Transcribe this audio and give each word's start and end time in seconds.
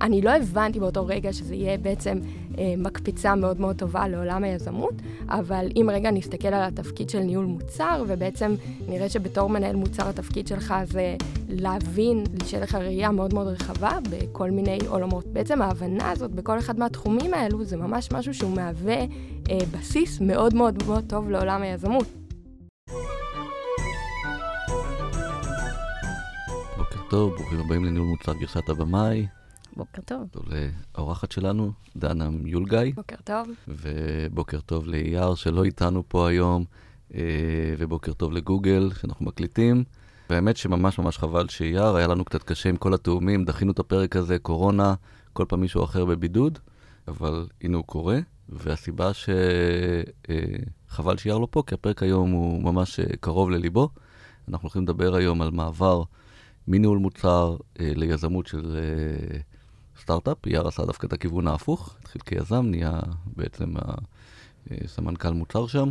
אני 0.00 0.22
לא 0.22 0.30
הבנתי 0.30 0.80
באותו 0.80 1.06
רגע 1.06 1.32
שזה 1.32 1.54
יהיה 1.54 1.78
בעצם 1.78 2.18
אה, 2.58 2.74
מקפצה 2.78 3.34
מאוד 3.34 3.60
מאוד 3.60 3.76
טובה 3.76 4.08
לעולם 4.08 4.44
היזמות, 4.44 4.94
אבל 5.28 5.68
אם 5.76 5.90
רגע 5.92 6.10
נסתכל 6.10 6.48
על 6.48 6.62
התפקיד 6.62 7.10
של 7.10 7.18
ניהול 7.18 7.44
מוצר, 7.44 8.04
ובעצם 8.08 8.54
נראה 8.88 9.08
שבתור 9.08 9.48
מנהל 9.48 9.76
מוצר 9.76 10.08
התפקיד 10.08 10.46
שלך 10.46 10.74
זה 10.84 11.16
להבין, 11.48 12.24
שיהיה 12.44 12.62
לך 12.62 12.74
ראייה 12.74 13.10
מאוד 13.10 13.34
מאוד 13.34 13.46
רחבה 13.46 13.98
בכל 14.10 14.50
מיני 14.50 14.78
עולמות. 14.88 15.26
בעצם 15.26 15.62
ההבנה 15.62 16.10
הזאת 16.10 16.30
בכל 16.30 16.58
אחד 16.58 16.78
מהתחומים 16.78 17.34
האלו 17.34 17.64
זה 17.64 17.76
ממש 17.76 18.08
משהו 18.12 18.34
שהוא 18.34 18.56
מהווה 18.56 19.00
אה, 19.50 19.58
בסיס 19.70 20.20
מאוד 20.20 20.54
מאוד 20.54 20.82
מאוד 20.86 21.04
טוב 21.08 21.30
לעולם 21.30 21.62
היזמות. 21.62 22.06
טוב, 27.10 27.34
ברוכים 27.34 27.60
הבאים 27.60 27.84
לניהול 27.84 28.08
מוצר 28.08 28.32
גרסת 28.32 28.68
הבמאי. 28.68 29.26
בוקר 29.80 30.02
טוב. 30.02 30.28
טוב 30.30 30.44
לאורחת 30.94 31.32
שלנו, 31.32 31.72
דנה 31.96 32.28
יולגאי. 32.44 32.92
בוקר 32.92 33.16
טוב. 33.24 33.48
ובוקר 33.68 34.60
טוב 34.60 34.86
לאייר 34.86 35.34
שלא 35.34 35.64
איתנו 35.64 36.02
פה 36.08 36.28
היום, 36.28 36.64
אה, 37.14 37.20
ובוקר 37.78 38.12
טוב 38.12 38.32
לגוגל 38.32 38.90
שאנחנו 39.00 39.26
מקליטים. 39.26 39.84
והאמת 40.30 40.56
שממש 40.56 40.98
ממש 40.98 41.18
חבל 41.18 41.48
שאייר, 41.48 41.96
היה 41.96 42.06
לנו 42.06 42.24
קצת 42.24 42.42
קשה 42.42 42.68
עם 42.68 42.76
כל 42.76 42.94
התאומים, 42.94 43.44
דחינו 43.44 43.72
את 43.72 43.78
הפרק 43.78 44.16
הזה, 44.16 44.38
קורונה, 44.38 44.94
כל 45.32 45.44
פעם 45.48 45.60
מישהו 45.60 45.84
אחר 45.84 46.04
בבידוד, 46.04 46.58
אבל 47.08 47.46
הנה 47.62 47.76
הוא 47.76 47.84
קורה, 47.84 48.18
והסיבה 48.48 49.10
שחבל 49.14 51.12
אה, 51.12 51.18
שאייר 51.18 51.38
לא 51.38 51.48
פה, 51.50 51.62
כי 51.66 51.74
הפרק 51.74 52.02
היום 52.02 52.30
הוא 52.30 52.62
ממש 52.62 53.00
אה, 53.00 53.16
קרוב 53.20 53.50
לליבו. 53.50 53.88
אנחנו 54.48 54.66
הולכים 54.66 54.82
לדבר 54.82 55.14
היום 55.14 55.42
על 55.42 55.50
מעבר 55.50 56.02
מניהול 56.68 56.98
מוצר 56.98 57.56
ליזמות 57.78 58.46
של 58.46 58.76
סטארט-אפ, 60.10 60.46
אייר 60.46 60.68
עשה 60.68 60.84
דווקא 60.84 61.06
את 61.06 61.12
הכיוון 61.12 61.48
ההפוך, 61.48 61.96
התחיל 62.00 62.22
כיזם, 62.22 62.66
נהיה 62.66 63.00
בעצם 63.36 63.74
הסמנכ"ל 64.70 65.30
מוצר 65.30 65.66
שם. 65.66 65.90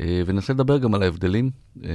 אה, 0.00 0.22
וננסה 0.26 0.52
לדבר 0.52 0.78
גם 0.78 0.94
על 0.94 1.02
ההבדלים 1.02 1.50
אה, 1.84 1.90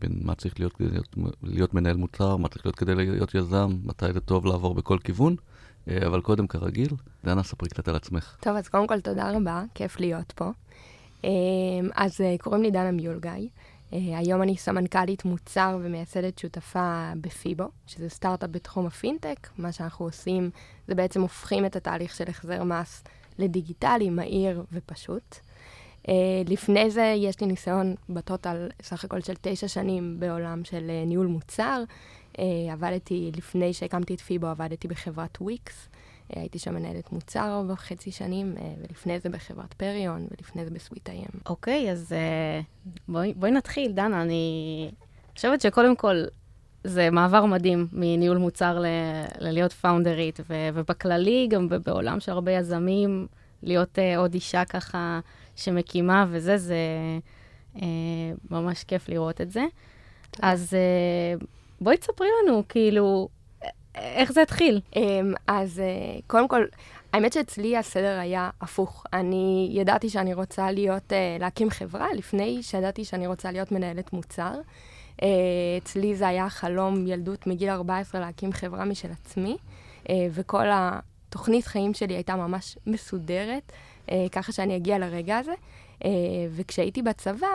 בין 0.00 0.12
מה 0.22 0.34
צריך 0.34 0.60
להיות 0.60 0.72
כדי 0.72 0.88
להיות, 0.90 1.16
להיות 1.42 1.74
מנהל 1.74 1.96
מוצר, 1.96 2.36
מה 2.36 2.48
צריך 2.48 2.66
להיות 2.66 2.76
כדי 2.76 2.94
להיות 2.94 3.34
יזם, 3.34 3.70
מתי 3.84 4.12
זה 4.12 4.20
טוב 4.20 4.46
לעבור 4.46 4.74
בכל 4.74 4.98
כיוון. 4.98 5.36
אה, 5.88 6.06
אבל 6.06 6.20
קודם, 6.20 6.46
כרגיל, 6.46 6.90
דנה, 7.24 7.42
ספרי 7.42 7.68
קצת 7.68 7.88
על 7.88 7.96
עצמך. 7.96 8.36
טוב, 8.40 8.56
אז 8.56 8.68
קודם 8.68 8.86
כל 8.86 9.00
תודה 9.00 9.30
רבה, 9.36 9.64
כיף 9.74 10.00
להיות 10.00 10.32
פה. 10.32 10.50
אז 11.94 12.20
קוראים 12.40 12.62
לי 12.62 12.70
דנה 12.70 12.90
מיולגאי. 12.90 13.48
היום 13.92 14.42
אני 14.42 14.56
סמנכ"לית 14.56 15.24
מוצר 15.24 15.78
ומייסדת 15.80 16.38
שותפה 16.38 17.12
בפיבו, 17.20 17.64
שזה 17.86 18.08
סטארט-אפ 18.08 18.50
בתחום 18.50 18.86
הפינטק. 18.86 19.48
מה 19.58 19.72
שאנחנו 19.72 20.04
עושים 20.04 20.50
זה 20.88 20.94
בעצם 20.94 21.20
הופכים 21.20 21.66
את 21.66 21.76
התהליך 21.76 22.14
של 22.14 22.24
החזר 22.28 22.64
מס 22.64 23.04
לדיגיטלי, 23.38 24.10
מהיר 24.10 24.64
ופשוט. 24.72 25.36
אה, 26.02 26.10
לפני 26.48 26.90
זה 26.90 27.14
יש 27.16 27.40
לי 27.40 27.46
ניסיון 27.46 27.94
ב 28.08 28.17
total, 28.17 28.68
סך 28.82 29.04
הכל 29.04 29.20
של 29.20 29.34
תשע 29.40 29.68
שנים 29.68 30.20
בעולם 30.20 30.64
של 30.64 30.90
אה, 30.90 31.08
ניהול 31.08 31.26
מוצר. 31.26 31.82
אה, 32.32 32.40
עבדתי, 32.72 33.30
לפני 33.36 33.72
שהקמתי 33.72 34.14
את 34.14 34.20
פיבו, 34.20 34.46
עבדתי 34.46 34.88
בחברת 34.88 35.38
וויקס. 35.40 35.88
אה, 36.30 36.38
הייתי 36.38 36.58
שם 36.58 36.74
מנהלת 36.74 37.12
מוצר 37.12 37.40
ארבע 37.40 37.72
וחצי 37.72 38.10
שנים, 38.10 38.54
אה, 38.56 38.60
ולפני 38.80 39.20
זה 39.20 39.28
בחברת 39.28 39.74
פריון, 39.74 40.26
ולפני 40.30 40.64
זה 40.64 40.70
ב 40.70 41.08
SweetIM. 41.08 41.40
אוקיי, 41.46 41.90
אז 41.90 42.12
אה, 42.12 42.90
בואי, 43.08 43.34
בואי 43.34 43.50
נתחיל, 43.50 43.92
דנה. 43.92 44.22
אני 44.22 44.90
חושבת 45.36 45.60
שקודם 45.60 45.96
כל, 45.96 46.24
זה 46.84 47.10
מעבר 47.10 47.44
מדהים 47.44 47.86
מניהול 47.92 48.36
מוצר 48.36 48.78
ל- 48.78 49.24
ללהיות 49.38 49.72
פאונדרית, 49.72 50.40
ו- 50.48 50.68
ובכללי, 50.74 51.46
גם 51.50 51.68
בעולם 51.84 52.20
של 52.20 52.32
הרבה 52.32 52.52
יזמים, 52.52 53.26
להיות 53.62 53.98
uh, 53.98 54.18
עוד 54.18 54.34
אישה 54.34 54.64
ככה 54.64 55.20
שמקימה 55.56 56.26
וזה, 56.30 56.56
זה 56.58 56.76
uh, 57.76 57.80
ממש 58.50 58.84
כיף 58.84 59.08
לראות 59.08 59.40
את 59.40 59.50
זה. 59.50 59.64
אז 60.42 60.76
uh, 61.40 61.44
בואי 61.80 61.96
תספרי 61.96 62.28
לנו, 62.42 62.62
כאילו, 62.68 63.28
איך 63.94 64.32
זה 64.32 64.42
התחיל? 64.42 64.80
Um, 64.94 64.98
אז 65.46 65.78
uh, 65.78 66.22
קודם 66.26 66.48
כל, 66.48 66.64
האמת 67.12 67.32
שאצלי 67.32 67.76
הסדר 67.76 68.18
היה 68.18 68.50
הפוך. 68.60 69.04
אני 69.12 69.70
ידעתי 69.72 70.08
שאני 70.08 70.34
רוצה 70.34 70.70
להיות, 70.70 71.12
uh, 71.12 71.40
להקים 71.40 71.70
חברה 71.70 72.06
לפני 72.14 72.62
שידעתי 72.62 73.04
שאני 73.04 73.26
רוצה 73.26 73.52
להיות 73.52 73.72
מנהלת 73.72 74.12
מוצר. 74.12 74.60
Uh, 75.16 75.24
אצלי 75.82 76.14
זה 76.14 76.28
היה 76.28 76.48
חלום 76.48 77.06
ילדות 77.06 77.46
מגיל 77.46 77.68
14 77.68 78.20
להקים 78.20 78.52
חברה 78.52 78.84
משל 78.84 79.08
עצמי, 79.12 79.56
וכל 80.30 80.66
התוכנית 80.70 81.66
חיים 81.66 81.94
שלי 81.94 82.14
הייתה 82.14 82.36
ממש 82.36 82.78
מסודרת, 82.86 83.72
ככה 84.32 84.52
שאני 84.52 84.76
אגיע 84.76 84.98
לרגע 84.98 85.38
הזה. 85.38 85.52
וכשהייתי 86.50 87.02
בצבא, 87.02 87.46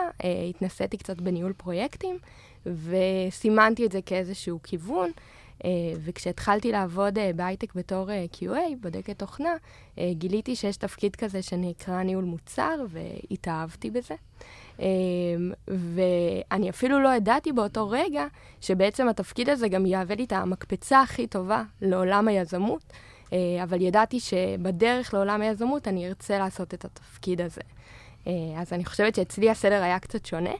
התנסיתי 0.50 0.96
קצת 0.96 1.20
בניהול 1.20 1.52
פרויקטים, 1.52 2.18
וסימנתי 2.66 3.86
את 3.86 3.92
זה 3.92 4.02
כאיזשהו 4.02 4.60
כיוון. 4.62 5.10
Uh, 5.58 5.66
וכשהתחלתי 6.04 6.72
לעבוד 6.72 7.18
uh, 7.18 7.20
בהייטק 7.36 7.74
בתור 7.74 8.08
uh, 8.08 8.36
QA, 8.36 8.76
בודקת 8.80 9.18
תוכנה, 9.18 9.54
גיליתי 10.12 10.56
שיש 10.56 10.76
תפקיד 10.76 11.16
כזה 11.16 11.42
שנקרא 11.42 12.02
ניהול 12.02 12.24
מוצר, 12.24 12.74
והתאהבתי 12.88 13.90
בזה. 13.90 14.14
ואני 15.68 16.70
אפילו 16.70 17.00
לא 17.00 17.08
ידעתי 17.08 17.52
באותו 17.52 17.88
רגע 17.90 18.26
שבעצם 18.60 19.08
התפקיד 19.08 19.48
הזה 19.48 19.68
גם 19.68 19.86
יהווה 19.86 20.14
לי 20.16 20.24
את 20.24 20.32
המקפצה 20.32 21.00
הכי 21.00 21.26
טובה 21.26 21.62
לעולם 21.82 22.28
היזמות, 22.28 22.92
אבל 23.62 23.80
ידעתי 23.80 24.20
שבדרך 24.20 25.14
לעולם 25.14 25.40
היזמות 25.40 25.88
אני 25.88 26.08
ארצה 26.08 26.38
לעשות 26.38 26.74
את 26.74 26.84
התפקיד 26.84 27.40
הזה. 27.40 27.60
אז 28.56 28.72
אני 28.72 28.84
חושבת 28.84 29.14
שאצלי 29.14 29.50
הסדר 29.50 29.82
היה 29.82 29.98
קצת 29.98 30.26
שונה. 30.26 30.54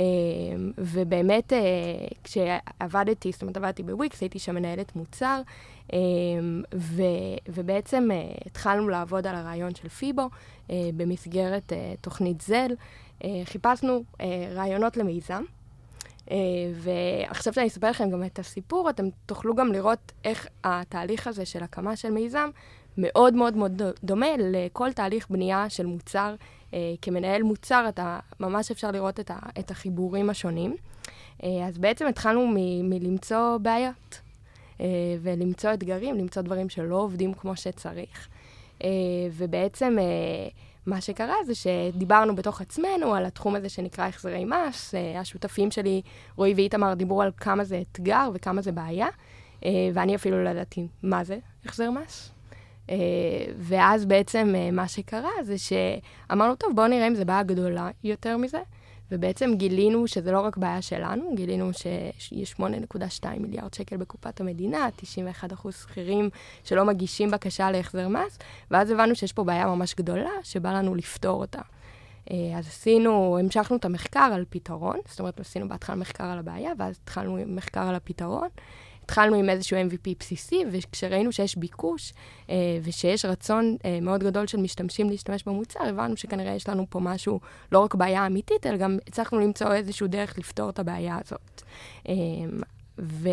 Uh, 0.00 0.02
ובאמת, 0.78 1.52
uh, 1.52 2.14
כשעבדתי, 2.24 3.32
זאת 3.32 3.42
אומרת, 3.42 3.56
עבדתי 3.56 3.82
בוויקס, 3.82 4.20
הייתי 4.20 4.38
שם 4.38 4.54
מנהלת 4.54 4.96
מוצר, 4.96 5.40
uh, 5.88 5.92
ו, 6.74 7.02
ובעצם 7.48 8.08
התחלנו 8.46 8.88
לעבוד 8.88 9.26
על 9.26 9.34
הרעיון 9.34 9.74
של 9.74 9.88
פיבו 9.88 10.28
במסגרת 10.68 11.72
תוכנית 12.00 12.40
זל. 12.40 12.72
חיפשנו 13.44 14.04
רעיונות 14.54 14.96
למיזם. 14.96 15.42
Uh, 16.26 16.32
ועכשיו 16.74 17.52
שאני 17.52 17.66
אספר 17.66 17.90
לכם 17.90 18.10
גם 18.10 18.24
את 18.24 18.38
הסיפור, 18.38 18.90
אתם 18.90 19.04
תוכלו 19.26 19.54
גם 19.54 19.72
לראות 19.72 20.12
איך 20.24 20.46
התהליך 20.64 21.26
הזה 21.26 21.46
של 21.46 21.62
הקמה 21.62 21.96
של 21.96 22.10
מיזם 22.10 22.50
מאוד 22.98 23.34
מאוד 23.34 23.56
מאוד 23.56 23.82
דומה 24.04 24.26
לכל 24.38 24.92
תהליך 24.92 25.26
בנייה 25.30 25.70
של 25.70 25.86
מוצר. 25.86 26.34
Uh, 26.70 26.74
כמנהל 27.02 27.42
מוצר, 27.42 27.84
אתה 27.88 28.18
ממש 28.40 28.70
אפשר 28.70 28.90
לראות 28.90 29.20
את, 29.20 29.30
ה, 29.30 29.38
את 29.58 29.70
החיבורים 29.70 30.30
השונים. 30.30 30.76
Uh, 31.38 31.44
אז 31.68 31.78
בעצם 31.78 32.06
התחלנו 32.06 32.46
מ, 32.46 32.54
מלמצוא 32.90 33.58
בעיות, 33.58 34.20
uh, 34.78 34.80
ולמצוא 35.22 35.74
אתגרים, 35.74 36.16
למצוא 36.18 36.42
דברים 36.42 36.68
שלא 36.68 36.96
עובדים 36.96 37.34
כמו 37.34 37.56
שצריך. 37.56 38.28
ובעצם... 39.32 39.96
מה 40.86 41.00
שקרה 41.00 41.34
זה 41.46 41.52
שדיברנו 41.54 42.36
בתוך 42.36 42.60
עצמנו 42.60 43.14
על 43.14 43.26
התחום 43.26 43.54
הזה 43.54 43.68
שנקרא 43.68 44.08
החזרי 44.08 44.44
מס. 44.44 44.94
השותפים 45.18 45.70
שלי, 45.70 46.02
רועי 46.36 46.54
ואיתמר, 46.54 46.94
דיברו 46.94 47.22
על 47.22 47.30
כמה 47.36 47.64
זה 47.64 47.82
אתגר 47.92 48.30
וכמה 48.34 48.62
זה 48.62 48.72
בעיה, 48.72 49.06
ואני 49.94 50.14
אפילו 50.14 50.44
לא 50.44 50.48
ידעתי 50.48 50.86
מה 51.02 51.24
זה 51.24 51.38
החזר 51.64 51.90
מס. 51.90 52.30
Uh, 52.86 52.92
ואז 53.58 54.04
בעצם 54.04 54.54
uh, 54.54 54.74
מה 54.74 54.88
שקרה 54.88 55.30
זה 55.42 55.54
שאמרנו, 55.58 56.54
טוב, 56.54 56.76
בואו 56.76 56.86
נראה 56.86 57.08
אם 57.08 57.14
זו 57.14 57.24
בעיה 57.24 57.42
גדולה 57.42 57.88
יותר 58.04 58.36
מזה. 58.36 58.58
ובעצם 59.12 59.54
גילינו 59.56 60.06
שזה 60.06 60.32
לא 60.32 60.40
רק 60.40 60.56
בעיה 60.56 60.82
שלנו, 60.82 61.34
גילינו 61.34 61.70
שיש 62.18 62.54
8.2 62.60 63.28
מיליארד 63.40 63.74
שקל 63.74 63.96
בקופת 63.96 64.40
המדינה, 64.40 64.88
91 64.96 65.52
אחוז 65.52 65.74
שכירים 65.74 66.30
שלא 66.64 66.84
מגישים 66.84 67.30
בקשה 67.30 67.70
להחזר 67.70 68.08
מס, 68.08 68.38
ואז 68.70 68.90
הבנו 68.90 69.14
שיש 69.14 69.32
פה 69.32 69.44
בעיה 69.44 69.66
ממש 69.66 69.94
גדולה, 69.94 70.30
שבא 70.42 70.72
לנו 70.72 70.94
לפתור 70.94 71.40
אותה. 71.40 71.60
אה, 72.30 72.58
אז 72.58 72.66
עשינו, 72.66 73.38
המשכנו 73.38 73.76
את 73.76 73.84
המחקר 73.84 74.30
על 74.34 74.44
פתרון, 74.50 74.96
זאת 75.08 75.20
אומרת, 75.20 75.40
עשינו 75.40 75.68
בהתחלה 75.68 75.96
מחקר 75.96 76.24
על 76.24 76.38
הבעיה, 76.38 76.72
ואז 76.78 76.98
התחלנו 77.02 77.38
מחקר 77.46 77.80
על 77.88 77.94
הפתרון. 77.94 78.48
התחלנו 79.10 79.36
עם 79.36 79.50
איזשהו 79.50 79.76
MVP 79.76 80.10
בסיסי, 80.20 80.64
וכשראינו 80.70 81.32
שיש 81.32 81.56
ביקוש 81.56 82.12
אה, 82.50 82.54
ושיש 82.82 83.24
רצון 83.24 83.76
אה, 83.84 83.98
מאוד 84.02 84.24
גדול 84.24 84.46
של 84.46 84.58
משתמשים 84.58 85.10
להשתמש 85.10 85.44
במוצר, 85.44 85.80
הבנו 85.84 86.16
שכנראה 86.16 86.54
יש 86.54 86.68
לנו 86.68 86.86
פה 86.90 87.00
משהו, 87.00 87.40
לא 87.72 87.78
רק 87.78 87.94
בעיה 87.94 88.26
אמיתית, 88.26 88.66
אלא 88.66 88.76
גם 88.76 88.98
הצלחנו 89.06 89.40
למצוא 89.40 89.72
איזשהו 89.72 90.06
דרך 90.06 90.38
לפתור 90.38 90.70
את 90.70 90.78
הבעיה 90.78 91.18
הזאת. 91.24 91.62
אה, 92.08 92.14
ו... 92.98 93.28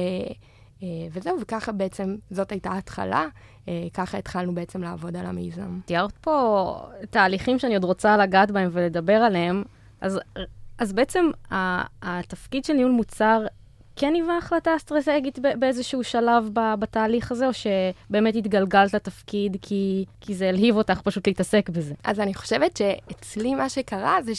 אה, 0.84 0.88
וזהו, 1.12 1.42
וככה 1.42 1.72
בעצם 1.72 2.16
זאת 2.30 2.52
הייתה 2.52 2.70
ההתחלה, 2.70 3.26
אה, 3.68 3.88
ככה 3.94 4.18
התחלנו 4.18 4.56
בעצם 4.56 4.82
לעבוד 4.82 5.16
על 5.16 5.26
המיזם. 5.26 5.80
תיארת 5.86 6.18
פה 6.18 6.78
תהליכים 7.10 7.60
שאני 7.60 7.74
עוד 7.74 7.84
רוצה 7.84 8.18
לגעת 8.18 8.52
בהם 8.52 8.70
ולדבר 8.72 9.14
עליהם, 9.14 9.64
אז, 10.02 10.20
אז 10.78 10.94
בעצם 10.94 11.26
התפקיד 12.02 12.66
של 12.66 12.74
ניהול 12.74 12.92
מוצר 12.92 13.46
כן 14.00 14.14
היווה 14.14 14.38
החלטה 14.38 14.76
אסטרטגית 14.76 15.40
באיזשהו 15.60 16.04
שלב 16.04 16.50
בתהליך 16.80 17.32
הזה, 17.32 17.48
או 17.48 17.52
שבאמת 17.54 18.36
התגלגלת 18.36 18.94
לתפקיד 18.94 19.58
כי, 19.62 20.06
כי 20.22 20.36
זה 20.36 20.50
הלהיב 20.50 20.76
אותך 20.76 21.02
פשוט 21.02 21.28
להתעסק 21.28 21.70
בזה? 21.70 21.94
אז 22.04 22.20
אני 22.20 22.34
חושבת 22.34 22.78
שאצלי 22.78 23.56
מה 23.56 23.70
שקרה 23.70 24.18
זה 24.22 24.32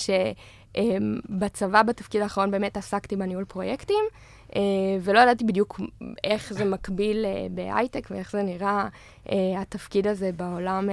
שבצבא, 0.76 1.82
בתפקיד 1.82 2.22
האחרון, 2.22 2.50
באמת 2.50 2.76
עסקתי 2.76 3.16
בניהול 3.16 3.44
פרויקטים, 3.44 4.04
אה, 4.56 4.60
ולא 5.00 5.20
ידעתי 5.20 5.44
בדיוק 5.44 5.80
איך 6.24 6.52
זה 6.52 6.64
מקביל 6.64 7.24
אה, 7.24 7.46
בהייטק 7.50 8.08
ואיך 8.10 8.32
זה 8.32 8.42
נראה 8.42 8.88
אה, 9.30 9.60
התפקיד 9.60 10.06
הזה 10.06 10.30
בעולם. 10.36 10.88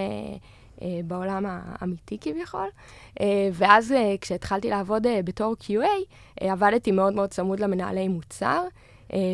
אה, 0.81 1.00
בעולם 1.04 1.45
האמיתי 1.48 2.18
כביכול. 2.22 2.68
אה, 3.22 3.50
ואז 3.54 3.92
אה, 3.92 4.16
כשהתחלתי 4.22 4.69
לעבוד 4.69 5.07
בתור 5.25 5.56
QA, 5.62 5.86
עבדתי 6.42 6.92
מאוד 6.92 7.13
מאוד 7.13 7.30
צמוד 7.30 7.60
למנהלי 7.60 8.07
מוצר, 8.07 8.63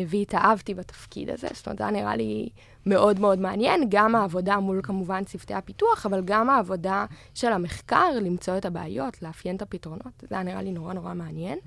והתאהבתי 0.08 0.74
בתפקיד 0.74 1.30
הזה. 1.30 1.48
זאת 1.52 1.66
אומרת, 1.66 1.78
זה 1.78 1.90
נראה 1.90 2.16
לי 2.16 2.48
מאוד 2.86 3.20
מאוד 3.20 3.38
מעניין, 3.38 3.86
גם 3.88 4.14
העבודה 4.14 4.58
מול 4.58 4.80
כמובן 4.82 5.24
צוותי 5.24 5.54
הפיתוח, 5.54 6.06
אבל 6.06 6.22
גם 6.24 6.50
העבודה 6.50 7.06
של 7.34 7.52
המחקר, 7.52 8.10
למצוא 8.20 8.56
את 8.56 8.64
הבעיות, 8.64 9.22
לאפיין 9.22 9.56
את 9.56 9.62
הפתרונות. 9.62 10.12
זה 10.20 10.34
היה 10.34 10.44
נראה 10.44 10.62
לי 10.62 10.72
נורא 10.72 10.92
נורא 10.92 11.14
מעניין. 11.14 11.58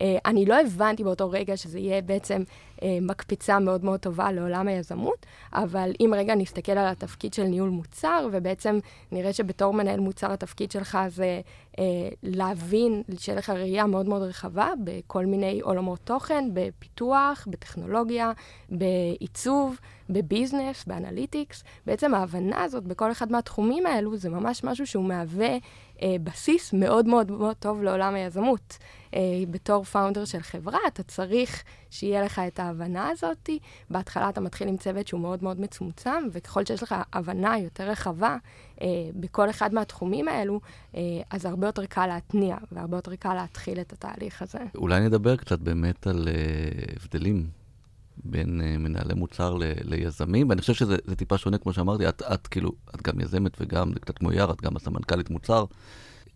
אני 0.00 0.46
לא 0.46 0.60
הבנתי 0.60 1.04
באותו 1.04 1.30
רגע 1.30 1.56
שזה 1.56 1.78
יהיה 1.78 2.02
בעצם 2.02 2.42
מקפצה 3.02 3.58
מאוד 3.58 3.84
מאוד 3.84 4.00
טובה 4.00 4.32
לעולם 4.32 4.68
היזמות, 4.68 5.26
אבל 5.52 5.92
אם 6.00 6.14
רגע 6.16 6.34
נסתכל 6.34 6.72
על 6.72 6.86
התפקיד 6.86 7.34
של 7.34 7.42
ניהול 7.44 7.70
מוצר, 7.70 8.28
ובעצם 8.32 8.78
נראה 9.12 9.32
שבתור 9.32 9.72
מנהל 9.72 10.00
מוצר 10.00 10.32
התפקיד 10.32 10.70
שלך 10.70 10.98
זה 11.08 11.40
אה, 11.78 11.84
להבין, 12.22 13.02
שיהיה 13.18 13.38
לך 13.38 13.50
ראייה 13.50 13.86
מאוד 13.86 14.08
מאוד 14.08 14.22
רחבה 14.22 14.72
בכל 14.84 15.26
מיני 15.26 15.60
עולמות 15.60 15.98
תוכן, 16.04 16.44
בפיתוח, 16.52 17.46
בטכנולוגיה, 17.50 18.32
בעיצוב, 18.68 19.76
בביזנס, 20.10 20.84
באנליטיקס. 20.84 21.64
בעצם 21.86 22.14
ההבנה 22.14 22.62
הזאת 22.62 22.84
בכל 22.84 23.12
אחד 23.12 23.32
מהתחומים 23.32 23.86
האלו 23.86 24.16
זה 24.16 24.28
ממש 24.28 24.64
משהו 24.64 24.86
שהוא 24.86 25.04
מהווה 25.04 25.56
אה, 26.02 26.16
בסיס 26.22 26.72
מאוד 26.72 27.06
מאוד 27.06 27.30
מאוד 27.30 27.56
טוב 27.56 27.82
לעולם 27.82 28.14
היזמות. 28.14 28.78
אה, 29.14 29.20
בתור 29.50 29.84
פאונדר 29.84 30.24
של 30.24 30.40
חברה, 30.40 30.78
אתה 30.86 31.02
צריך 31.02 31.62
שיהיה 31.90 32.24
לך 32.24 32.40
את 32.46 32.60
ההבנה 32.60 33.08
הזאת. 33.08 33.50
בהתחלה 33.90 34.28
אתה 34.28 34.40
מתחיל 34.40 34.68
עם 34.68 34.76
צוות 34.76 35.08
שהוא 35.08 35.20
מאוד 35.20 35.42
מאוד 35.42 35.60
מצומצם, 35.60 36.28
וככל 36.32 36.64
שיש 36.64 36.82
לך 36.82 36.94
הבנה 37.12 37.58
יותר 37.58 37.90
רחבה 37.90 38.36
אה, 38.80 38.86
בכל 39.14 39.50
אחד 39.50 39.74
מהתחומים 39.74 40.28
האלו, 40.28 40.60
אה, 40.94 41.00
אז 41.30 41.46
הרבה 41.46 41.66
יותר 41.66 41.86
קל 41.86 42.06
להתניע, 42.06 42.56
והרבה 42.72 42.96
יותר 42.96 43.14
קל 43.14 43.34
להתחיל 43.34 43.80
את 43.80 43.92
התהליך 43.92 44.42
הזה. 44.42 44.58
אולי 44.74 45.00
נדבר 45.00 45.36
קצת 45.36 45.58
באמת 45.58 46.06
על 46.06 46.28
אה, 46.28 46.94
הבדלים 46.96 47.46
בין 48.24 48.60
uh, 48.60 48.78
מנהלי 48.78 49.14
מוצר 49.14 49.54
ל, 49.54 49.62
ליזמים, 49.84 50.48
ואני 50.48 50.60
חושב 50.60 50.74
שזה 50.74 50.96
טיפה 51.16 51.38
שונה, 51.38 51.58
כמו 51.58 51.72
שאמרתי, 51.72 52.08
את, 52.08 52.22
את 52.34 52.46
כאילו, 52.46 52.72
את 52.94 53.02
גם 53.02 53.20
יזמת 53.20 53.52
וגם, 53.60 53.92
זה 53.92 54.00
קצת 54.00 54.18
כמו 54.18 54.32
יאר, 54.32 54.50
את 54.50 54.62
גם 54.62 54.76
הסמנכ"לית 54.76 55.30
מוצר. 55.30 55.64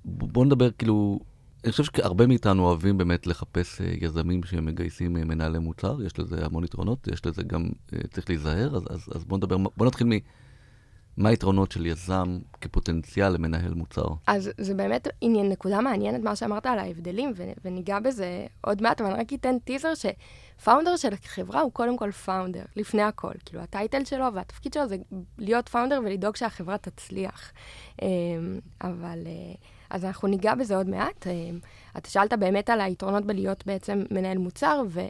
בואו 0.05 0.45
נדבר 0.45 0.71
כאילו, 0.71 1.21
אני 1.65 1.71
חושב 1.71 1.85
שהרבה 1.85 2.27
מאיתנו 2.27 2.65
אוהבים 2.67 2.99
באמת 2.99 3.27
לחפש 3.27 3.81
uh, 3.81 3.85
יזמים 4.05 4.43
שמגייסים 4.43 5.17
uh, 5.17 5.25
מנהלי 5.25 5.59
מוצר, 5.59 6.03
יש 6.03 6.19
לזה 6.19 6.45
המון 6.45 6.65
יתרונות, 6.65 7.09
יש 7.13 7.27
לזה 7.27 7.43
גם, 7.43 7.67
uh, 7.67 8.09
צריך 8.11 8.29
להיזהר, 8.29 8.77
אז, 8.77 8.83
אז, 8.91 9.01
אז 9.15 9.25
בואו 9.25 9.37
נדבר, 9.37 9.57
בואו 9.57 9.89
נתחיל 9.89 10.07
מ... 10.07 10.13
מה 11.17 11.29
היתרונות 11.29 11.73
של 11.73 11.87
יזם 11.87 12.39
כפוטנציאל 12.61 13.29
למנהל 13.29 13.75
מוצר? 13.75 14.07
אז 14.27 14.51
זה 14.59 14.75
באמת 14.75 15.09
עניין, 15.21 15.49
נקודה 15.49 15.81
מעניינת, 15.81 16.23
מה 16.23 16.37
שאמרת 16.37 16.67
על 16.67 16.79
ההבדלים, 16.79 17.33
ו- 17.37 17.53
וניגע 17.65 18.01
בזה 18.01 18.47
עוד 18.61 18.83
מעט, 18.83 19.01
אבל 19.01 19.11
אני 19.11 19.21
רק 19.21 19.33
אתן 19.33 19.59
טיזר 19.59 19.93
שפאונדר 19.95 20.97
של 20.97 21.13
החברה 21.13 21.61
הוא 21.61 21.73
קודם 21.73 21.97
כל 21.97 22.11
פאונדר, 22.11 22.65
לפני 22.77 23.03
הכל. 23.03 23.33
כאילו, 23.45 23.63
הטייטל 23.63 24.05
שלו 24.05 24.35
והתפקיד 24.35 24.73
שלו 24.73 24.89
זה 24.89 24.97
להיות 25.39 25.69
founder 25.69 26.01
ולדאוג 26.05 26.37
שהחברה 26.37 26.79
תצליח. 26.79 27.53
אמ, 28.03 28.09
אבל... 28.81 29.19
אה, 29.27 29.55
אז 29.95 30.05
אנחנו 30.05 30.29
ניגע 30.29 30.55
בזה 30.55 30.77
עוד 30.77 30.89
מעט. 30.89 31.27
אמ, 31.27 31.59
אתה 31.97 32.11
שאלת 32.11 32.33
באמת 32.33 32.71
על 32.71 32.81
היתרונות 32.81 33.25
בלהיות 33.25 33.67
בעצם 33.67 34.03
מנהל 34.11 34.39
מוצר, 34.39 34.83
ו... 34.89 35.01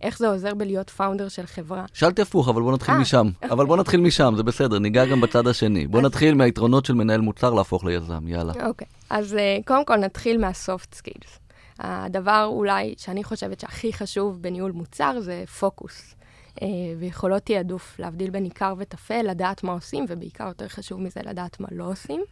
איך 0.00 0.18
זה 0.18 0.28
עוזר 0.28 0.54
בלהיות 0.54 0.90
founder 0.90 1.28
של 1.28 1.46
חברה. 1.46 1.84
שאלתי 1.92 2.22
הפוך, 2.22 2.48
אבל 2.48 2.62
בוא 2.62 2.72
נתחיל 2.72 2.94
אה. 2.94 2.96
אה. 2.96 3.02
משם. 3.02 3.28
אבל 3.42 3.66
בוא 3.66 3.76
נתחיל 3.76 4.00
משם, 4.00 4.34
זה 4.36 4.42
בסדר, 4.42 4.78
ניגע 4.78 5.06
גם 5.06 5.20
בצד 5.20 5.46
השני. 5.46 5.86
בוא 5.86 6.02
נתחיל 6.02 6.34
מהיתרונות 6.34 6.84
של 6.84 6.94
מנהל 6.94 7.20
מוצר 7.20 7.54
להפוך 7.54 7.84
ליזם, 7.84 8.28
יאללה. 8.28 8.52
אוקיי, 8.66 8.86
okay. 8.90 9.04
אז 9.10 9.32
uh, 9.32 9.66
קודם 9.66 9.84
כל 9.84 9.96
נתחיל 9.96 10.40
מה 10.40 10.58
soft 10.58 10.94
skills. 10.94 11.38
הדבר 11.78 12.44
אולי 12.44 12.94
שאני 12.98 13.24
חושבת 13.24 13.60
שהכי 13.60 13.92
חשוב 13.92 14.42
בניהול 14.42 14.72
מוצר 14.72 15.20
זה 15.20 15.44
פוקוס. 15.60 16.14
Uh, 16.58 16.62
ויכולות 16.98 17.42
תעדוף, 17.42 17.98
להבדיל 17.98 18.30
בין 18.30 18.44
עיקר 18.44 18.74
וטפל, 18.78 19.22
לדעת 19.22 19.64
מה 19.64 19.72
עושים, 19.72 20.04
ובעיקר 20.08 20.48
יותר 20.48 20.68
חשוב 20.68 21.00
מזה, 21.00 21.20
לדעת 21.24 21.60
מה 21.60 21.68
לא 21.70 21.84
עושים. 21.84 22.24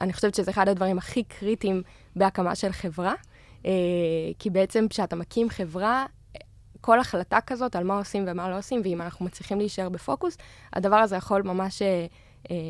אני 0.00 0.12
חושבת 0.12 0.34
שזה 0.34 0.50
אחד 0.50 0.68
הדברים 0.68 0.98
הכי 0.98 1.24
קריטיים 1.24 1.82
בהקמה 2.16 2.54
של 2.54 2.72
חברה, 2.72 3.14
uh, 3.62 3.66
כי 4.38 4.50
בעצם 4.50 4.88
כשאתה 4.88 5.16
מקים 5.16 5.50
חברה, 5.50 6.06
כל 6.84 7.00
החלטה 7.00 7.40
כזאת 7.40 7.76
על 7.76 7.84
מה 7.84 7.98
עושים 7.98 8.24
ומה 8.26 8.50
לא 8.50 8.58
עושים, 8.58 8.80
ואם 8.84 9.02
אנחנו 9.02 9.24
מצליחים 9.24 9.58
להישאר 9.58 9.88
בפוקוס, 9.88 10.36
הדבר 10.72 10.96
הזה 10.96 11.16
יכול 11.16 11.42
ממש 11.42 11.82
אה, 11.82 11.88
אה, 11.88 12.06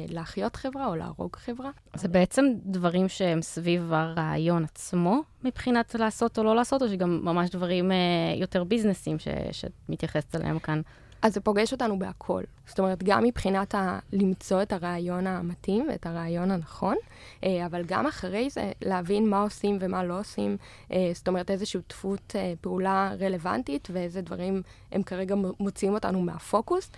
להחיות 0.08 0.56
חברה 0.56 0.86
או 0.86 0.96
להרוג 0.96 1.36
חברה. 1.36 1.70
זה 1.94 2.08
בעצם 2.08 2.44
דברים 2.64 3.08
שהם 3.08 3.42
סביב 3.42 3.92
הרעיון 3.92 4.64
עצמו, 4.64 5.22
מבחינת 5.44 5.94
לעשות 5.94 6.38
או 6.38 6.44
לא 6.44 6.56
לעשות, 6.56 6.82
או 6.82 6.88
שגם 6.88 7.20
ממש 7.24 7.50
דברים 7.50 7.92
אה, 7.92 7.96
יותר 8.36 8.64
ביזנסים 8.64 9.18
ש, 9.18 9.28
שאת 9.52 9.72
מתייחסת 9.88 10.34
אליהם 10.34 10.58
כאן? 10.58 10.80
אז 11.22 11.34
זה 11.34 11.40
פוגש 11.40 11.72
אותנו 11.72 11.98
בהכל. 11.98 12.42
זאת 12.66 12.78
אומרת, 12.78 13.02
גם 13.02 13.24
מבחינת 13.24 13.74
ה... 13.74 13.98
למצוא 14.12 14.62
את 14.62 14.72
הרעיון 14.72 15.26
המתאים 15.26 15.86
ואת 15.90 16.06
הרעיון 16.06 16.50
הנכון, 16.50 16.96
אה, 17.44 17.66
אבל 17.66 17.82
גם 17.86 18.06
אחרי 18.06 18.50
זה 18.50 18.72
להבין 18.82 19.28
מה 19.28 19.42
עושים 19.42 19.78
ומה 19.80 20.04
לא 20.04 20.20
עושים. 20.20 20.56
אה, 20.92 21.10
זאת 21.14 21.28
אומרת, 21.28 21.50
איזושהי 21.50 21.80
דפות 21.88 22.36
אה, 22.36 22.52
פעולה 22.60 23.12
רלוונטית 23.20 23.88
ואיזה 23.92 24.20
דברים 24.20 24.62
הם 24.92 25.02
כרגע 25.02 25.34
מוציאים 25.60 25.94
אותנו 25.94 26.22
מהפוקוס. 26.22 26.90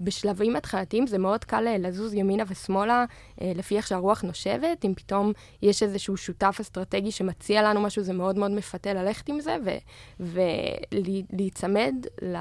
בשלבים 0.00 0.56
התחלתיים 0.56 1.06
זה 1.06 1.18
מאוד 1.18 1.44
קל 1.44 1.76
לזוז 1.78 2.14
ימינה 2.14 2.44
ושמאלה 2.48 3.04
לפי 3.40 3.76
איך 3.76 3.86
שהרוח 3.86 4.22
נושבת. 4.22 4.84
אם 4.84 4.94
פתאום 4.94 5.32
יש 5.62 5.82
איזשהו 5.82 6.16
שותף 6.16 6.56
אסטרטגי 6.60 7.10
שמציע 7.10 7.62
לנו 7.62 7.80
משהו, 7.80 8.02
זה 8.02 8.12
מאוד 8.12 8.38
מאוד 8.38 8.50
מפתה 8.50 8.92
ללכת 8.94 9.28
עם 9.28 9.40
זה 9.40 9.56
ולהיצמד 10.20 11.94
ל... 12.22 12.36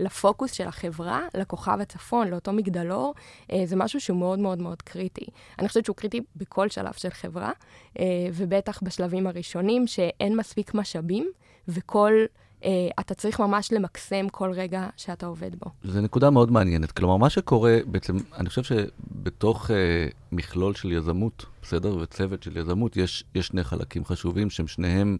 לפוקוס 0.00 0.52
של 0.52 0.68
החברה, 0.68 1.20
לכוכב 1.34 1.77
הצפון, 1.80 2.28
לאותו 2.28 2.52
מגדלור, 2.52 3.14
אה, 3.52 3.62
זה 3.64 3.76
משהו 3.76 4.00
שהוא 4.00 4.18
מאוד 4.18 4.38
מאוד 4.38 4.58
מאוד 4.58 4.82
קריטי. 4.82 5.26
אני 5.58 5.68
חושבת 5.68 5.84
שהוא 5.84 5.96
קריטי 5.96 6.20
בכל 6.36 6.68
שלב 6.68 6.92
של 6.92 7.10
חברה, 7.10 7.52
אה, 7.98 8.04
ובטח 8.32 8.82
בשלבים 8.82 9.26
הראשונים, 9.26 9.86
שאין 9.86 10.36
מספיק 10.36 10.74
משאבים, 10.74 11.30
וכל... 11.68 12.12
Uh, 12.62 12.66
אתה 13.00 13.14
צריך 13.14 13.40
ממש 13.40 13.72
למקסם 13.72 14.28
כל 14.28 14.52
רגע 14.52 14.86
שאתה 14.96 15.26
עובד 15.26 15.54
בו. 15.54 15.70
זו 15.84 16.00
נקודה 16.00 16.30
מאוד 16.30 16.52
מעניינת. 16.52 16.92
כלומר, 16.92 17.16
מה 17.16 17.30
שקורה, 17.30 17.78
בעצם, 17.86 18.16
אני 18.36 18.48
חושב 18.48 18.62
שבתוך 18.62 19.70
uh, 19.70 19.72
מכלול 20.32 20.74
של 20.74 20.92
יזמות, 20.92 21.46
בסדר? 21.62 21.96
וצוות 21.96 22.42
של 22.42 22.56
יזמות, 22.56 22.96
יש, 22.96 23.24
יש 23.34 23.46
שני 23.46 23.64
חלקים 23.64 24.04
חשובים 24.04 24.50
שהם 24.50 24.66
שניהם 24.66 25.16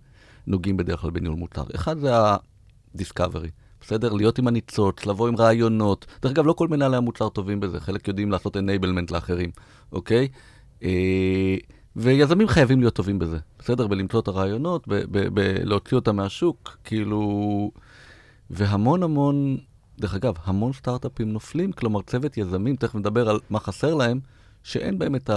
נוגעים 0.47 0.77
בדרך 0.77 1.01
כלל 1.01 1.11
בניהול 1.11 1.37
מוצר. 1.37 1.65
אחד 1.75 1.99
זה 1.99 2.17
ה-discovery. 2.17 3.51
בסדר? 3.81 4.13
להיות 4.13 4.39
עם 4.39 4.49
הניצוץ, 4.49 5.07
לבוא 5.07 5.29
עם 5.29 5.37
רעיונות. 5.37 6.07
דרך 6.23 6.33
אגב, 6.33 6.47
לא 6.47 6.53
כל 6.53 6.69
מנהלי 6.69 6.97
המוצר 6.97 7.29
טובים 7.29 7.61
בזה, 7.61 7.81
חלק 7.81 8.09
יודעים 8.09 8.31
לעשות 8.31 8.57
enablement 8.57 9.13
לאחרים, 9.13 9.51
אוקיי? 9.93 10.29
אה, 10.83 11.57
ויזמים 11.97 12.49
חייבים 12.49 12.81
להיות 12.81 12.95
טובים 12.95 13.19
בזה, 13.19 13.39
בסדר? 13.59 13.87
בלמצוא 13.87 14.21
את 14.21 14.29
הרעיונות, 14.29 14.89
להוציא 15.65 15.97
אותם 15.97 16.17
מהשוק, 16.17 16.79
כאילו... 16.85 17.71
והמון 18.51 19.03
המון, 19.03 19.57
דרך 19.99 20.15
אגב, 20.15 20.35
המון 20.45 20.73
סטארט-אפים 20.73 21.33
נופלים, 21.33 21.73
כלומר 21.73 22.03
צוות 22.03 22.37
יזמים, 22.37 22.77
תכף 22.77 22.95
נדבר 22.95 23.29
על 23.29 23.41
מה 23.51 23.61
חסר 23.61 23.95
להם, 23.95 24.21
שאין 24.63 24.99
בהם 24.99 25.15
את 25.15 25.31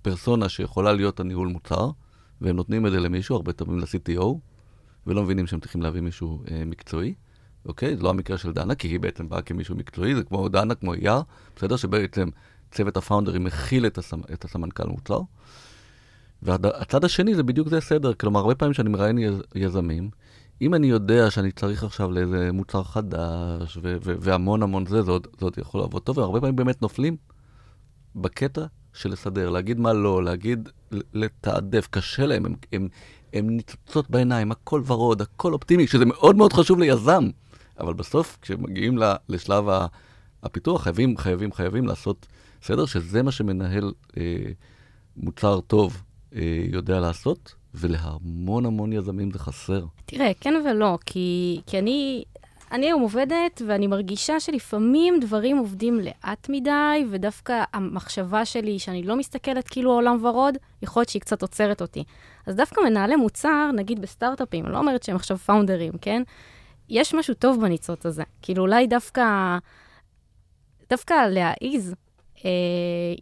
הפרסונה 0.00 0.44
אה, 0.44 0.48
שיכולה 0.48 0.92
להיות 0.92 1.20
הניהול 1.20 1.48
מוצר, 1.48 1.90
והם 2.40 2.56
נותנים 2.56 2.86
את 2.86 2.92
זה 2.92 3.00
למישהו, 3.00 3.36
הרבה 3.36 3.52
פעמים 3.52 3.78
ל-CTO, 3.78 4.26
ולא 5.06 5.22
מבינים 5.22 5.46
שהם 5.46 5.60
צריכים 5.60 5.82
להביא 5.82 6.00
מישהו 6.00 6.42
אה, 6.50 6.64
מקצועי, 6.66 7.14
אוקיי? 7.66 7.96
זה 7.96 8.02
לא 8.02 8.10
המקרה 8.10 8.38
של 8.38 8.52
דנה, 8.52 8.74
כי 8.74 8.88
היא 8.88 9.00
בעצם 9.00 9.28
באה 9.28 9.42
כמישהו 9.42 9.76
מקצועי, 9.76 10.14
זה 10.14 10.22
כמו 10.22 10.48
דנה, 10.48 10.74
כמו 10.74 10.94
אייר, 10.94 11.20
בסדר? 11.56 11.76
שבעצם 11.76 12.28
צוות 12.70 12.96
הפאונדרים 12.96 13.44
מכיל 13.44 13.86
את, 13.86 13.98
הסמ... 13.98 14.20
את 14.32 14.44
הסמנכ"ל 14.44 14.86
מוצר. 14.86 15.20
והצד 16.42 17.04
השני 17.04 17.34
זה 17.34 17.42
בדיוק 17.42 17.68
זה 17.68 17.80
סדר, 17.80 18.14
כלומר, 18.14 18.40
הרבה 18.40 18.54
פעמים 18.54 18.72
כשאני 18.72 18.88
מראיין 18.88 19.18
יז... 19.18 19.42
יזמים, 19.54 20.10
אם 20.62 20.74
אני 20.74 20.86
יודע 20.86 21.30
שאני 21.30 21.52
צריך 21.52 21.84
עכשיו 21.84 22.10
לאיזה 22.10 22.52
מוצר 22.52 22.82
חדש, 22.82 23.76
ו- 23.82 23.96
ו- 24.04 24.14
והמון 24.20 24.62
המון 24.62 24.86
זה, 24.86 25.02
זה 25.02 25.10
עוד, 25.10 25.26
זה 25.38 25.44
עוד 25.44 25.54
יכול 25.58 25.80
לעבוד 25.80 26.02
טוב, 26.02 26.18
והרבה 26.18 26.40
פעמים 26.40 26.56
באמת 26.56 26.82
נופלים 26.82 27.16
בקטע 28.16 28.66
של 28.92 29.10
לסדר, 29.10 29.50
להגיד 29.50 29.80
מה 29.80 29.92
לא, 29.92 30.24
להגיד, 30.24 30.68
לתעדף, 31.12 31.88
קשה 31.90 32.26
להם, 32.26 32.46
הם, 32.46 32.54
הם, 32.72 32.88
הן 33.34 33.46
ניצוצות 33.50 34.10
בעיניים, 34.10 34.52
הכל 34.52 34.82
ורוד, 34.86 35.22
הכל 35.22 35.52
אופטימי, 35.52 35.86
שזה 35.86 36.04
מאוד 36.04 36.36
מאוד 36.36 36.52
חשוב 36.52 36.78
ליזם. 36.78 37.30
אבל 37.80 37.94
בסוף, 37.94 38.38
כשמגיעים 38.42 38.98
לשלב 39.28 39.64
הפיתוח, 40.42 40.82
חייבים, 40.82 41.16
חייבים, 41.16 41.52
חייבים 41.52 41.86
לעשות 41.86 42.26
סדר, 42.62 42.86
שזה 42.86 43.22
מה 43.22 43.32
שמנהל 43.32 43.92
אה, 44.16 44.22
מוצר 45.16 45.60
טוב 45.60 46.02
אה, 46.34 46.40
יודע 46.72 47.00
לעשות, 47.00 47.54
ולהמון 47.74 48.66
המון 48.66 48.92
יזמים 48.92 49.30
זה 49.30 49.38
חסר. 49.38 49.84
תראה, 50.06 50.32
כן 50.40 50.54
ולא, 50.64 50.98
כי, 51.06 51.60
כי 51.66 51.78
אני, 51.78 52.24
אני 52.72 52.86
היום 52.86 53.02
עובדת, 53.02 53.62
ואני 53.66 53.86
מרגישה 53.86 54.40
שלפעמים 54.40 55.20
דברים 55.20 55.58
עובדים 55.58 56.00
לאט 56.00 56.46
מדי, 56.48 57.04
ודווקא 57.10 57.64
המחשבה 57.72 58.44
שלי, 58.44 58.78
שאני 58.78 59.02
לא 59.02 59.16
מסתכלת 59.16 59.68
כאילו 59.68 59.92
העולם 59.92 60.24
ורוד, 60.24 60.54
יכול 60.82 61.00
להיות 61.00 61.08
שהיא 61.08 61.20
קצת 61.20 61.42
עוצרת 61.42 61.82
אותי. 61.82 62.04
אז 62.46 62.56
דווקא 62.56 62.80
מנהלי 62.80 63.16
מוצר, 63.16 63.70
נגיד 63.74 64.02
בסטארט-אפים, 64.02 64.66
לא 64.66 64.78
אומרת 64.78 65.02
שהם 65.02 65.16
עכשיו 65.16 65.38
פאונדרים, 65.38 65.92
כן? 66.00 66.22
יש 66.88 67.14
משהו 67.14 67.34
טוב 67.34 67.60
בניצוץ 67.60 68.06
הזה. 68.06 68.22
כאילו, 68.42 68.62
אולי 68.62 68.86
דווקא, 68.86 69.58
דווקא 70.90 71.14
להעיז 71.28 71.94
אה, 72.44 72.50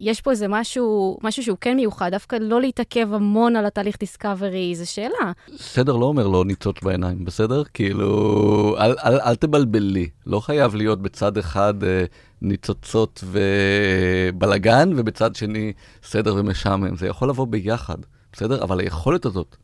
יש 0.01 0.21
פה 0.21 0.31
איזה 0.31 0.47
משהו, 0.47 1.17
משהו 1.23 1.43
שהוא 1.43 1.57
כן 1.61 1.75
מיוחד, 1.75 2.11
דווקא 2.11 2.35
לא 2.41 2.61
להתעכב 2.61 3.13
המון 3.13 3.55
על 3.55 3.65
התהליך 3.65 3.97
דיסקאברי, 3.99 4.75
זו 4.75 4.91
שאלה. 4.91 5.31
סדר 5.57 5.95
לא 5.95 6.05
אומר 6.05 6.27
לא 6.27 6.45
ניצוץ 6.45 6.83
בעיניים, 6.83 7.25
בסדר? 7.25 7.63
כאילו, 7.73 8.75
אל, 8.79 8.95
אל, 9.05 9.19
אל 9.19 9.35
תבלבלי, 9.35 10.09
לא 10.25 10.39
חייב 10.39 10.75
להיות 10.75 11.01
בצד 11.01 11.37
אחד 11.37 11.83
אה, 11.83 12.05
ניצוצות 12.41 13.23
ובלגן, 13.23 14.89
ובצד 14.95 15.35
שני 15.35 15.73
סדר 16.03 16.35
ומשעמם, 16.35 16.95
זה 16.95 17.07
יכול 17.07 17.29
לבוא 17.29 17.47
ביחד, 17.47 17.97
בסדר? 18.33 18.63
אבל 18.63 18.79
היכולת 18.79 19.25
הזאת 19.25 19.55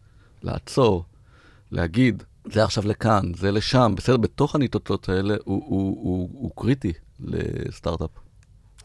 לעצור, 0.44 1.04
להגיד, 1.72 2.24
זה 2.46 2.64
עכשיו 2.64 2.88
לכאן, 2.88 3.34
זה 3.36 3.52
לשם, 3.52 3.94
בסדר? 3.98 4.18
בתוך 4.18 4.56
הניצוצות 4.56 5.10
האלה 5.10 5.36
הוא, 5.44 5.64
הוא, 5.66 5.98
הוא, 6.04 6.30
הוא 6.34 6.52
קריטי 6.56 6.94
לסטארט-אפ. 7.20 8.10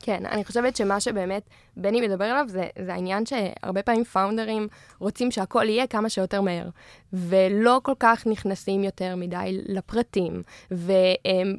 כן, 0.00 0.26
אני 0.26 0.45
חושבת 0.45 0.76
שמה 0.76 1.00
שבאמת 1.00 1.49
בני 1.76 2.00
מדבר 2.00 2.25
עליו 2.25 2.45
זה, 2.49 2.67
זה 2.85 2.95
העניין 2.95 3.26
שהרבה 3.26 3.83
פעמים 3.83 4.05
פאונדרים 4.05 4.69
רוצים 4.99 5.31
שהכל 5.31 5.69
יהיה 5.69 5.87
כמה 5.87 6.09
שיותר 6.09 6.41
מהר, 6.41 6.69
ולא 7.12 7.81
כל 7.83 7.93
כך 7.99 8.26
נכנסים 8.26 8.85
יותר 8.85 9.17
מדי 9.17 9.61
לפרטים, 9.69 10.43
ו, 10.73 10.93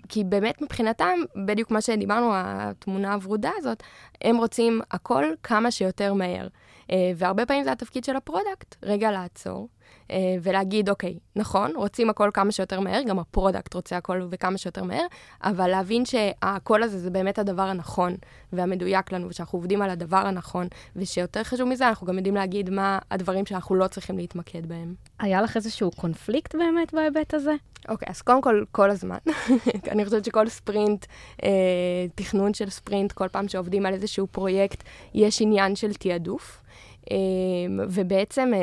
כי 0.09 0.23
באמת 0.23 0.61
מבחינתם, 0.61 1.19
בדיוק 1.45 1.71
מה 1.71 1.81
שדיברנו, 1.81 2.29
התמונה 2.33 3.13
הוורודה 3.13 3.51
הזאת, 3.57 3.83
הם 4.21 4.37
רוצים 4.37 4.81
הכל 4.91 5.25
כמה 5.43 5.71
שיותר 5.71 6.13
מהר. 6.13 6.47
אה, 6.91 7.11
והרבה 7.15 7.45
פעמים 7.45 7.63
זה 7.63 7.71
התפקיד 7.71 8.03
של 8.03 8.15
ה 8.15 8.22
product, 8.22 8.75
רגע 8.83 9.11
לעצור. 9.11 9.67
אה, 10.11 10.35
ולהגיד, 10.41 10.89
אוקיי, 10.89 11.19
נכון, 11.35 11.71
רוצים 11.75 12.09
הכל 12.09 12.29
כמה 12.33 12.51
שיותר 12.51 12.79
מהר, 12.79 13.01
גם 13.03 13.19
ה 13.19 13.26
product 13.26 13.73
רוצה 13.73 13.97
הכל 13.97 14.27
וכמה 14.29 14.57
שיותר 14.57 14.83
מהר, 14.83 15.05
אבל 15.43 15.67
להבין 15.67 16.05
שהכל 16.05 16.83
הזה 16.83 16.99
זה 16.99 17.09
באמת 17.09 17.39
הדבר 17.39 17.63
הנכון 17.63 18.15
והמדויק 18.53 19.11
לנו, 19.11 19.29
ושאנחנו 19.29 19.59
עובדים 19.59 19.81
על 19.81 19.89
הדבר 19.89 20.17
הנכון, 20.17 20.67
ושיותר 20.95 21.43
חשוב 21.43 21.69
מזה, 21.69 21.87
אנחנו 21.87 22.07
גם 22.07 22.15
יודעים 22.17 22.35
להגיד 22.35 22.69
מה 22.69 22.99
הדברים 23.11 23.45
שאנחנו 23.45 23.75
לא 23.75 23.87
צריכים 23.87 24.17
להתמקד 24.17 24.65
בהם. 24.65 24.93
היה 25.19 25.41
לך 25.41 25.55
איזשהו 25.55 25.91
קונפליקט 25.91 26.55
באמת 26.55 26.93
בהיבט 26.93 27.33
הזה? 27.33 27.53
אוקיי, 27.89 28.07
אז 28.09 28.21
קודם 28.21 28.41
כל, 28.41 28.63
כל 28.71 28.91
הזמן. 28.91 29.17
אני 29.91 30.05
חושבת 30.05 30.25
שכל 30.25 30.49
ספרינט, 30.49 31.05
אה, 31.43 31.49
תכנון 32.15 32.53
של 32.53 32.69
ספרינט, 32.69 33.11
כל 33.11 33.27
פעם 33.27 33.47
שעובדים 33.47 33.85
על 33.85 33.93
איזשהו 33.93 34.27
פרויקט, 34.27 34.83
יש 35.13 35.41
עניין 35.41 35.75
של 35.75 35.93
תעדוף. 35.93 36.61
אמ, 37.11 37.79
ובעצם 37.89 38.51
אה, 38.53 38.59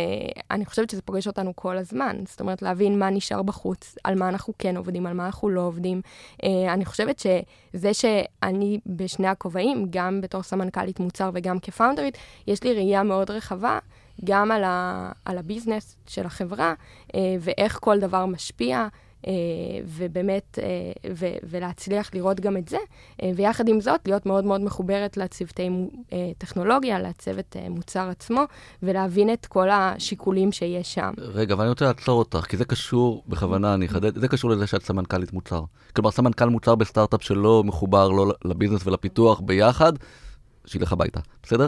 אני 0.50 0.64
חושבת 0.66 0.90
שזה 0.90 1.02
פוגש 1.02 1.26
אותנו 1.26 1.56
כל 1.56 1.78
הזמן, 1.78 2.16
זאת 2.28 2.40
אומרת 2.40 2.62
להבין 2.62 2.98
מה 2.98 3.10
נשאר 3.10 3.42
בחוץ, 3.42 3.94
על 4.04 4.18
מה 4.18 4.28
אנחנו 4.28 4.54
כן 4.58 4.76
עובדים, 4.76 5.06
על 5.06 5.12
מה 5.12 5.26
אנחנו 5.26 5.48
לא 5.48 5.60
עובדים. 5.60 6.00
אה, 6.44 6.72
אני 6.72 6.84
חושבת 6.84 7.18
שזה 7.18 7.94
שאני 7.94 8.80
בשני 8.86 9.28
הכובעים, 9.28 9.86
גם 9.90 10.20
בתור 10.20 10.42
סמנכ"לית 10.42 11.00
מוצר 11.00 11.30
וגם 11.34 11.58
כפאונדרית, 11.58 12.18
יש 12.46 12.62
לי 12.62 12.72
ראייה 12.72 13.02
מאוד 13.02 13.30
רחבה. 13.30 13.78
גם 14.24 14.50
על, 14.50 14.64
ה, 14.64 15.12
על 15.24 15.38
הביזנס 15.38 15.96
של 16.06 16.26
החברה, 16.26 16.74
אה, 17.14 17.20
ואיך 17.40 17.78
כל 17.80 17.98
דבר 17.98 18.26
משפיע, 18.26 18.88
ובאמת, 19.84 20.58
אה, 20.62 20.66
ו- 21.16 21.36
ולהצליח 21.42 22.14
לראות 22.14 22.40
גם 22.40 22.56
את 22.56 22.68
זה, 22.68 22.76
אה, 23.22 23.30
ויחד 23.36 23.68
עם 23.68 23.80
זאת, 23.80 24.00
להיות 24.06 24.26
מאוד 24.26 24.44
מאוד 24.44 24.60
מחוברת 24.60 25.16
לצוותי 25.16 25.70
טכנולוגיה, 26.38 27.00
לצוות 27.00 27.56
מוצר 27.70 28.08
עצמו, 28.08 28.40
ולהבין 28.82 29.32
את 29.32 29.46
כל 29.46 29.70
השיקולים 29.70 30.52
שיש 30.52 30.94
שם. 30.94 31.12
רגע, 31.18 31.54
אבל 31.54 31.62
אני 31.62 31.70
רוצה 31.70 31.84
לעצור 31.84 32.18
אותך, 32.18 32.46
כי 32.48 32.56
זה 32.56 32.64
קשור, 32.64 33.22
בכוונה 33.28 33.74
אני 33.74 33.86
אחדד, 33.86 34.18
זה 34.18 34.28
קשור 34.28 34.50
לזה 34.50 34.66
שאת 34.66 34.82
סמנכ"לית 34.82 35.32
מוצר. 35.32 35.62
כלומר, 35.96 36.10
סמנכ"ל 36.10 36.48
מוצר 36.48 36.74
בסטארט-אפ 36.74 37.22
שלא 37.22 37.62
מחובר 37.64 38.08
לא 38.08 38.32
לביזנס 38.44 38.86
ולפיתוח 38.86 39.40
ביחד, 39.40 39.92
שילך 40.66 40.92
הביתה, 40.92 41.20
בסדר? 41.42 41.66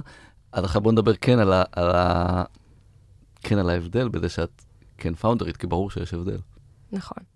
אז 0.52 0.64
עכשיו 0.64 0.80
בוא 0.80 0.92
נדבר 0.92 1.14
כן 1.14 1.38
על, 1.38 1.52
ה, 1.52 1.62
על, 1.73 1.90
ה, 1.90 2.44
כן 3.42 3.58
על 3.58 3.70
ההבדל 3.70 4.08
בזה 4.08 4.28
שאת 4.28 4.62
כן 4.99 5.14
פאונדרית, 5.14 5.56
כי 5.56 5.66
ברור 5.66 5.90
שיש 5.90 6.14
הבדל. 6.14 6.38
נכון. 6.92 7.34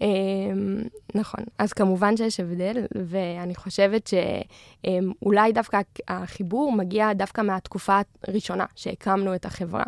אמ, 0.00 0.82
נכון, 1.14 1.44
אז 1.58 1.72
כמובן 1.72 2.16
שיש 2.16 2.40
הבדל, 2.40 2.86
ואני 3.08 3.54
חושבת 3.54 4.10
שאולי 4.10 5.52
דווקא 5.52 5.80
החיבור 6.08 6.72
מגיע 6.72 7.12
דווקא 7.12 7.40
מהתקופה 7.40 8.00
הראשונה 8.28 8.64
שהקמנו 8.74 9.34
את 9.34 9.44
החברה. 9.44 9.84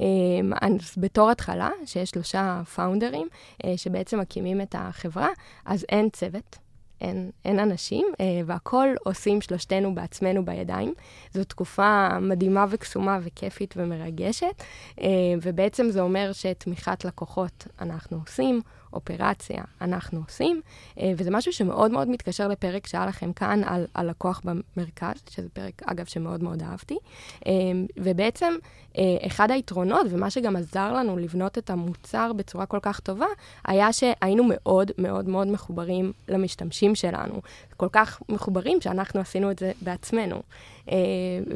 אמ, 0.00 0.52
אז 0.60 0.94
בתור 0.96 1.30
התחלה, 1.30 1.70
שיש 1.84 2.10
שלושה 2.10 2.62
פאונדרים 2.74 3.28
אה, 3.64 3.72
שבעצם 3.76 4.20
מקימים 4.20 4.60
את 4.60 4.74
החברה, 4.78 5.28
אז 5.64 5.86
אין 5.88 6.08
צוות. 6.10 6.58
אין, 7.00 7.30
אין 7.44 7.58
אנשים, 7.58 8.06
אה, 8.20 8.40
והכול 8.46 8.96
עושים 9.04 9.40
שלושתנו 9.40 9.94
בעצמנו 9.94 10.44
בידיים. 10.44 10.94
זו 11.34 11.44
תקופה 11.44 12.18
מדהימה 12.20 12.66
וקסומה 12.70 13.18
וכיפית 13.22 13.74
ומרגשת, 13.76 14.62
אה, 15.00 15.08
ובעצם 15.42 15.90
זה 15.90 16.00
אומר 16.00 16.32
שתמיכת 16.32 17.04
לקוחות 17.04 17.66
אנחנו 17.80 18.18
עושים, 18.26 18.60
אופרציה 18.92 19.62
אנחנו 19.80 20.20
עושים, 20.26 20.60
אה, 21.00 21.12
וזה 21.16 21.30
משהו 21.30 21.52
שמאוד 21.52 21.90
מאוד 21.90 22.08
מתקשר 22.08 22.48
לפרק 22.48 22.86
שהיה 22.86 23.06
לכם 23.06 23.32
כאן 23.32 23.60
על, 23.64 23.86
על 23.94 24.10
לקוח 24.10 24.42
במרכז, 24.44 25.22
שזה 25.30 25.48
פרק, 25.48 25.82
אגב, 25.86 26.06
שמאוד 26.06 26.42
מאוד 26.42 26.62
אהבתי. 26.62 26.98
אה, 27.46 27.52
ובעצם, 27.96 28.52
אה, 28.98 29.02
אחד 29.26 29.50
היתרונות, 29.50 30.06
ומה 30.10 30.30
שגם 30.30 30.56
עזר 30.56 30.92
לנו 30.92 31.16
לבנות 31.16 31.58
את 31.58 31.70
המוצר 31.70 32.32
בצורה 32.32 32.66
כל 32.66 32.78
כך 32.82 33.00
טובה, 33.00 33.26
היה 33.64 33.92
שהיינו 33.92 34.44
מאוד 34.48 34.90
מאוד 34.98 35.28
מאוד 35.28 35.46
מחוברים 35.46 36.12
למשתמשים 36.28 36.94
שלנו. 36.94 37.40
כל 37.76 37.88
כך 37.92 38.22
מחוברים 38.28 38.80
שאנחנו 38.80 39.20
עשינו 39.20 39.50
את 39.50 39.58
זה 39.58 39.72
בעצמנו. 39.82 40.42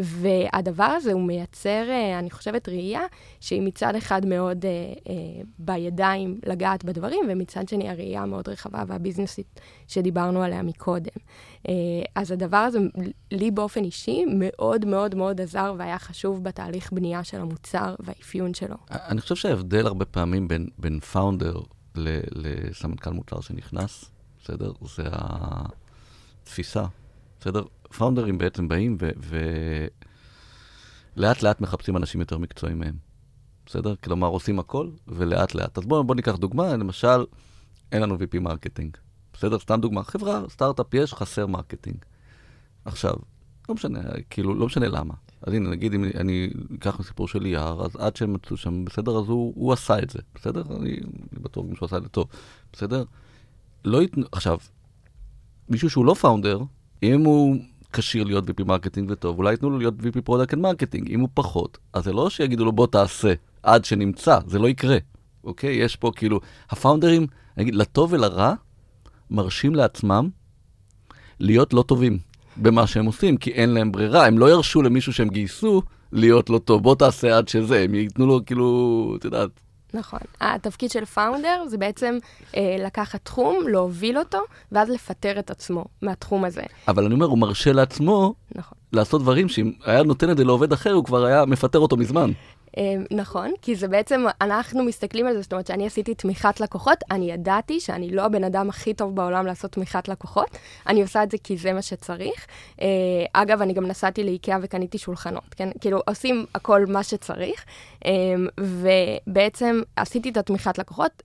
והדבר 0.00 0.84
הזה 0.84 1.12
הוא 1.12 1.22
מייצר, 1.22 1.84
אני 2.18 2.30
חושבת, 2.30 2.68
ראייה 2.68 3.02
שהיא 3.40 3.62
מצד 3.62 3.94
אחד 3.94 4.26
מאוד 4.26 4.64
בידיים 5.58 6.40
לגעת 6.46 6.84
בדברים, 6.84 7.24
ומצד 7.28 7.68
שני 7.68 7.88
הראייה 7.88 8.22
המאוד 8.22 8.48
רחבה 8.48 8.84
והביזנסית 8.86 9.60
שדיברנו 9.88 10.42
עליה 10.42 10.62
מקודם. 10.62 11.12
אה, 11.68 11.74
אז 12.14 12.30
הדבר 12.30 12.56
הזה, 12.56 12.78
לי 13.30 13.50
באופן 13.50 13.84
אישי, 13.84 14.24
מאוד 14.24 14.84
מאוד 14.84 15.14
מאוד 15.14 15.40
עזר 15.40 15.74
והיה 15.78 15.98
חשוב 15.98 16.44
בתהליך 16.44 16.92
בנייה 16.92 17.24
של 17.24 17.40
המוצר 17.40 17.94
והאפיון 18.00 18.54
שלו. 18.54 18.76
אני 18.90 19.20
חושב 19.20 19.34
שההבדל 19.34 19.86
הרבה 19.86 20.04
פעמים 20.04 20.48
בין, 20.48 20.66
בין 20.78 21.00
פאונדר 21.00 21.60
לסמנכ"ל 21.94 23.10
מוצר 23.10 23.40
שנכנס, 23.40 24.04
בסדר? 24.42 24.72
זה 24.96 25.02
התפיסה, 26.42 26.84
בסדר? 27.40 27.62
פאונדרים 27.92 28.38
בעצם 28.38 28.68
באים 28.68 28.96
ולאט 31.16 31.42
לאט 31.42 31.60
מחפשים 31.60 31.96
אנשים 31.96 32.20
יותר 32.20 32.38
מקצועיים 32.38 32.78
מהם. 32.78 32.94
בסדר? 33.66 33.94
כלומר, 34.04 34.28
עושים 34.28 34.58
הכל, 34.58 34.90
ולאט 35.08 35.54
לאט. 35.54 35.78
אז 35.78 35.84
בואו 35.84 36.04
בוא 36.04 36.14
ניקח 36.14 36.36
דוגמה, 36.36 36.76
למשל, 36.76 37.24
אין 37.92 38.02
לנו 38.02 38.14
VP 38.14 38.40
marketing. 38.40 38.96
בסדר? 39.32 39.58
סתם 39.58 39.80
דוגמה, 39.80 40.02
חברה, 40.02 40.42
סטארט-אפ 40.48 40.94
יש, 40.94 41.14
חסר 41.14 41.46
marketing. 41.46 41.96
עכשיו, 42.84 43.14
לא 43.68 43.74
משנה, 43.74 44.00
כאילו, 44.30 44.54
לא 44.54 44.66
משנה 44.66 44.88
למה. 44.88 45.14
אז 45.42 45.52
הנה, 45.52 45.70
נגיד, 45.70 45.94
אם 45.94 46.04
אני 46.04 46.50
אקח 46.78 47.02
סיפור 47.02 47.28
של 47.28 47.46
יער, 47.46 47.84
אז 47.84 47.96
עד 47.96 48.16
שהם 48.16 48.32
מצאו 48.32 48.56
שם, 48.56 48.84
בסדר, 48.84 49.18
אז 49.18 49.28
הוא, 49.28 49.52
הוא 49.56 49.72
עשה 49.72 49.98
את 49.98 50.10
זה, 50.10 50.18
בסדר? 50.34 50.62
אני, 50.76 50.90
אני 51.32 51.42
בטוח 51.42 51.64
שהוא 51.74 51.86
עשה 51.86 51.96
את 51.96 52.02
זה 52.02 52.08
טוב, 52.08 52.26
בסדר? 52.72 53.04
לא 53.84 54.02
ייתנו, 54.02 54.26
עכשיו, 54.32 54.58
מישהו 55.68 55.90
שהוא 55.90 56.06
לא 56.06 56.14
founder, 56.14 56.60
אם 57.02 57.24
הוא 57.24 57.56
כשיר 57.92 58.24
להיות 58.24 58.48
VP 58.48 58.64
marketing 58.64 59.10
וטוב, 59.10 59.38
אולי 59.38 59.50
ייתנו 59.50 59.70
לו 59.70 59.78
להיות 59.78 59.94
VP 60.00 60.20
product 60.24 60.54
marketing. 60.54 61.10
אם 61.10 61.20
הוא 61.20 61.28
פחות, 61.34 61.78
אז 61.92 62.04
זה 62.04 62.12
לא 62.12 62.30
שיגידו 62.30 62.64
לו 62.64 62.72
בוא 62.72 62.86
תעשה, 62.86 63.32
עד 63.62 63.84
שנמצא, 63.84 64.38
זה 64.46 64.58
לא 64.58 64.68
יקרה, 64.68 64.96
אוקיי? 65.44 65.74
יש 65.74 65.96
פה 65.96 66.10
כאילו, 66.16 66.40
הפאונדרים, 66.70 67.26
נגיד, 67.56 67.74
לטוב 67.74 68.12
ולרע, 68.12 68.54
מרשים 69.30 69.74
לעצמם 69.74 70.28
להיות 71.40 71.72
לא 71.72 71.82
טובים 71.82 72.18
במה 72.56 72.86
שהם 72.86 73.06
עושים, 73.06 73.36
כי 73.36 73.50
אין 73.50 73.70
להם 73.70 73.92
ברירה, 73.92 74.26
הם 74.26 74.38
לא 74.38 74.50
ירשו 74.50 74.82
למישהו 74.82 75.12
שהם 75.12 75.28
גייסו 75.28 75.82
להיות 76.12 76.50
לא 76.50 76.58
טוב, 76.58 76.82
בוא 76.82 76.94
תעשה 76.94 77.38
עד 77.38 77.48
שזה, 77.48 77.80
הם 77.80 77.94
ייתנו 77.94 78.26
לו 78.26 78.40
כאילו, 78.46 79.14
את 79.18 79.24
יודעת, 79.24 79.50
נכון. 79.94 80.20
התפקיד 80.40 80.90
של 80.90 81.04
פאונדר 81.04 81.64
זה 81.66 81.78
בעצם 81.78 82.18
אה, 82.56 82.76
לקחת 82.78 83.24
תחום, 83.24 83.68
להוביל 83.68 84.18
אותו, 84.18 84.38
ואז 84.72 84.90
לפטר 84.90 85.38
את 85.38 85.50
עצמו 85.50 85.84
מהתחום 86.02 86.44
הזה. 86.44 86.62
אבל 86.88 87.04
אני 87.04 87.14
אומר, 87.14 87.26
הוא 87.26 87.38
מרשה 87.38 87.72
לעצמו 87.72 88.34
נכון. 88.54 88.78
לעשות 88.92 89.22
דברים 89.22 89.48
שאם 89.48 89.72
היה 89.84 90.02
נותן 90.02 90.30
את 90.30 90.36
זה 90.36 90.44
לעובד 90.44 90.72
אחר, 90.72 90.92
הוא 90.92 91.04
כבר 91.04 91.24
היה 91.24 91.44
מפטר 91.44 91.78
אותו 91.78 91.96
מזמן. 91.96 92.30
אה, 92.78 92.94
נכון, 93.10 93.50
כי 93.62 93.74
זה 93.76 93.88
בעצם, 93.88 94.24
אנחנו 94.40 94.84
מסתכלים 94.84 95.26
על 95.26 95.34
זה, 95.34 95.42
זאת 95.42 95.52
אומרת 95.52 95.66
שאני 95.66 95.86
עשיתי 95.86 96.14
תמיכת 96.14 96.60
לקוחות, 96.60 96.98
אני 97.10 97.32
ידעתי 97.32 97.80
שאני 97.80 98.10
לא 98.10 98.22
הבן 98.22 98.44
אדם 98.44 98.68
הכי 98.68 98.94
טוב 98.94 99.16
בעולם 99.16 99.46
לעשות 99.46 99.72
תמיכת 99.72 100.08
לקוחות, 100.08 100.48
אני 100.86 101.02
עושה 101.02 101.22
את 101.22 101.30
זה 101.30 101.36
כי 101.44 101.56
זה 101.56 101.72
מה 101.72 101.82
שצריך. 101.82 102.46
אה, 102.80 102.86
אגב, 103.32 103.62
אני 103.62 103.72
גם 103.72 103.86
נסעתי 103.86 104.24
לאיקאה 104.24 104.58
וקניתי 104.62 104.98
שולחנות, 104.98 105.54
כן? 105.56 105.68
כאילו, 105.80 106.00
עושים 106.06 106.46
הכל 106.54 106.86
מה 106.86 107.02
שצריך, 107.02 107.64
ובעצם 108.60 109.80
עשיתי 109.96 110.30
את 110.30 110.36
התמיכת 110.36 110.78
לקוחות, 110.78 111.22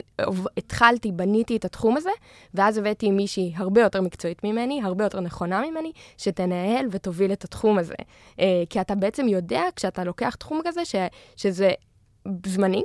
התחלתי, 0.58 1.12
בניתי 1.12 1.56
את 1.58 1.66
התחום 1.66 1.98
הזה, 1.98 2.10
ואז 2.54 2.78
הבאתי 2.78 3.12
מישהי 3.12 3.54
הרבה 3.56 3.82
יותר 3.82 4.02
מקצועית 4.02 4.44
ממני, 4.44 4.82
הרבה 4.84 5.04
יותר 5.04 5.20
נכונה 5.20 5.62
ממני, 5.62 5.92
שתנהל 6.18 6.86
ותוביל 6.92 7.32
את 7.32 7.44
התחום 7.44 7.78
הזה. 7.78 7.96
כי 8.70 8.82
אתה 8.82 8.96
בעצם 8.96 9.28
יודע, 9.28 9.62
כשאתה 9.76 10.04
לוקח 10.04 10.36
תחום 10.36 10.62
כזה, 10.66 10.86
ש... 10.86 10.96
שזה 11.36 11.72
זמני, 12.46 12.84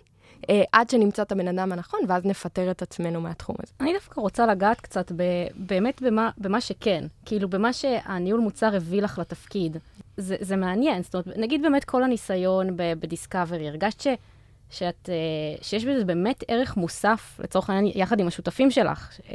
אה, 0.51 0.63
עד 0.73 0.91
שנמצא 0.91 1.23
את 1.23 1.33
הבן 1.33 1.49
אדם 1.49 1.73
הנכון, 1.73 2.01
ואז 2.09 2.25
נפטר 2.25 2.71
את 2.71 2.83
עצמנו 2.83 3.21
מהתחום 3.21 3.57
הזה. 3.63 3.73
אני 3.81 3.93
דווקא 3.93 4.21
רוצה 4.21 4.47
לגעת 4.47 4.81
קצת 4.81 5.13
ב, 5.17 5.23
באמת 5.57 6.03
במה, 6.03 6.31
במה 6.39 6.61
שכן, 6.61 7.05
כאילו 7.27 7.49
במה 7.49 7.73
שהניהול 7.73 8.41
מוצר 8.41 8.77
הביא 8.77 9.03
לך 9.03 9.19
לתפקיד. 9.19 9.77
זה, 10.17 10.37
זה 10.41 10.57
מעניין, 10.57 11.03
זאת 11.03 11.15
אומרת, 11.15 11.39
נגיד 11.39 11.63
באמת 11.63 11.85
כל 11.85 12.03
הניסיון 12.03 12.77
ב 12.77 12.85
discovery, 12.85 13.69
הרגשת 13.69 14.01
ש... 14.01 14.07
שאת, 14.73 15.09
אה, 15.09 15.63
שיש 15.63 15.85
בזה 15.85 16.05
באמת 16.05 16.45
ערך 16.49 16.77
מוסף, 16.77 17.41
לצורך 17.45 17.71
העניין, 17.71 17.93
יחד 17.99 18.21
עם 18.21 18.27
השותפים 18.27 18.71
שלך, 18.71 19.19
mm-hmm. 19.19 19.33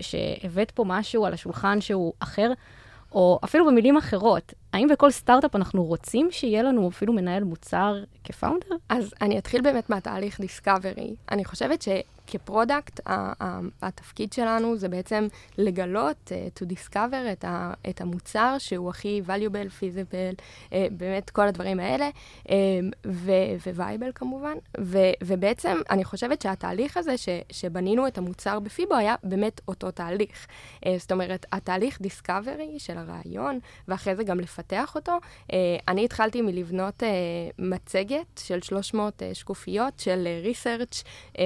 שהבאת 0.00 0.70
פה 0.70 0.84
משהו 0.86 1.26
על 1.26 1.34
השולחן 1.34 1.80
שהוא 1.80 2.12
אחר, 2.18 2.52
או 3.12 3.38
אפילו 3.44 3.66
במילים 3.66 3.96
אחרות, 3.96 4.54
האם 4.72 4.88
בכל 4.88 5.10
סטארט-אפ 5.10 5.56
אנחנו 5.56 5.84
רוצים 5.84 6.28
שיהיה 6.30 6.62
לנו 6.62 6.88
אפילו 6.88 7.12
מנהל 7.12 7.44
מוצר 7.44 8.02
כ 8.24 8.34
founder? 8.34 8.76
אז 8.88 9.14
אני 9.20 9.38
אתחיל 9.38 9.62
באמת 9.62 9.90
מהתהליך 9.90 10.40
discovery. 10.40 11.14
אני 11.30 11.44
חושבת 11.44 11.82
ש... 11.82 11.88
כ 12.32 12.46
product, 12.46 13.00
התפקיד 13.82 14.32
שלנו 14.32 14.76
זה 14.76 14.88
בעצם 14.88 15.26
לגלות, 15.58 16.16
uh, 16.32 16.62
to 16.62 16.66
discover 16.72 17.32
את, 17.32 17.44
ה, 17.44 17.72
את 17.90 18.00
המוצר 18.00 18.56
שהוא 18.58 18.90
הכי 18.90 19.22
valuable, 19.26 19.80
feasible, 19.80 20.40
uh, 20.68 20.72
באמת 20.90 21.30
כל 21.30 21.48
הדברים 21.48 21.80
האלה, 21.80 22.10
um, 22.44 22.50
ו-viable 23.06 24.12
כמובן. 24.14 24.56
ו, 24.80 24.98
ובעצם 25.24 25.78
אני 25.90 26.04
חושבת 26.04 26.42
שהתהליך 26.42 26.96
הזה 26.96 27.16
ש, 27.16 27.28
שבנינו 27.52 28.06
את 28.06 28.18
המוצר 28.18 28.60
בפיבו 28.60 28.94
היה 28.94 29.14
באמת 29.24 29.60
אותו 29.68 29.90
תהליך. 29.90 30.46
זאת 30.98 31.12
אומרת, 31.12 31.46
התהליך 31.52 31.98
discovery 31.98 32.78
של 32.78 32.98
הרעיון, 32.98 33.58
ואחרי 33.88 34.16
זה 34.16 34.24
גם 34.24 34.40
לפתח 34.40 34.94
אותו, 34.94 35.18
אני 35.88 36.04
התחלתי 36.04 36.42
מלבנות 36.42 37.02
מצגת 37.58 38.40
של 38.40 38.62
300 38.62 39.22
uh, 39.22 39.34
שקופיות 39.34 39.98
של 39.98 40.26
research 40.44 41.02
uh, 41.32 41.38